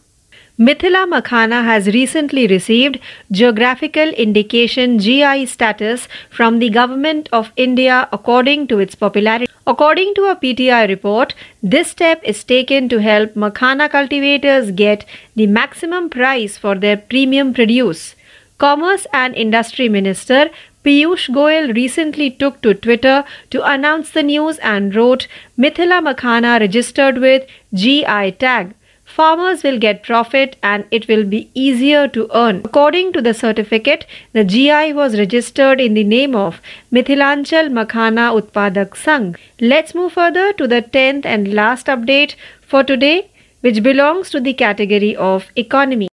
[0.57, 3.01] Mithila Makhana has recently received
[3.33, 9.49] geographical indication GI status from the Government of India according to its popularity.
[9.67, 15.49] According to a PTI report, this step is taken to help Makhana cultivators get the
[15.49, 18.15] maximum price for their premium produce.
[18.59, 20.51] Commerce and Industry Minister
[20.85, 25.27] Piyush Goyal recently took to Twitter to announce the news and wrote
[25.59, 27.45] Mithila Makhana registered with
[27.75, 28.75] GI tag
[29.17, 32.61] farmers will get profit and it will be easier to earn.
[32.65, 36.61] According to the certificate, the GI was registered in the name of
[36.93, 39.37] Mithilanchal Makhana Utpadak Sangh.
[39.61, 44.55] Let's move further to the 10th and last update for today, which belongs to the
[44.55, 46.09] category of economy.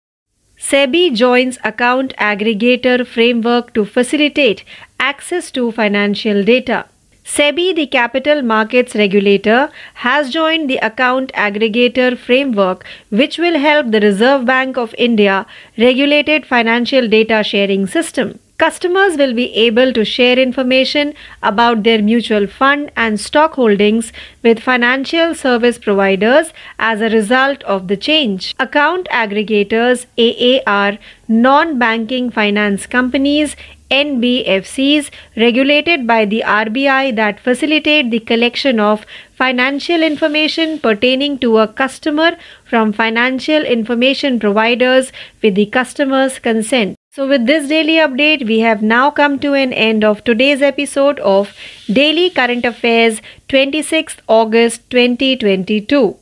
[0.60, 4.64] SEBI joins account aggregator framework to facilitate
[5.00, 6.86] access to financial data.
[7.24, 14.00] SEBI, the capital markets regulator, has joined the account aggregator framework, which will help the
[14.00, 15.46] Reserve Bank of India
[15.78, 18.40] regulated financial data sharing system.
[18.62, 24.12] Customers will be able to share information about their mutual fund and stock holdings
[24.44, 28.54] with financial service providers as a result of the change.
[28.60, 33.56] Account aggregators, AAR, non banking finance companies,
[33.90, 41.68] NBFCs regulated by the RBI that facilitate the collection of financial information pertaining to a
[41.68, 47.01] customer from financial information providers with the customer's consent.
[47.14, 51.20] So, with this daily update, we have now come to an end of today's episode
[51.20, 51.54] of
[51.92, 56.16] Daily Current Affairs 26th August 2022.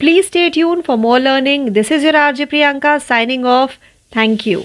[0.00, 1.72] Please stay tuned for more learning.
[1.74, 3.78] This is your RJ Priyanka signing off.
[4.10, 4.62] Thank you.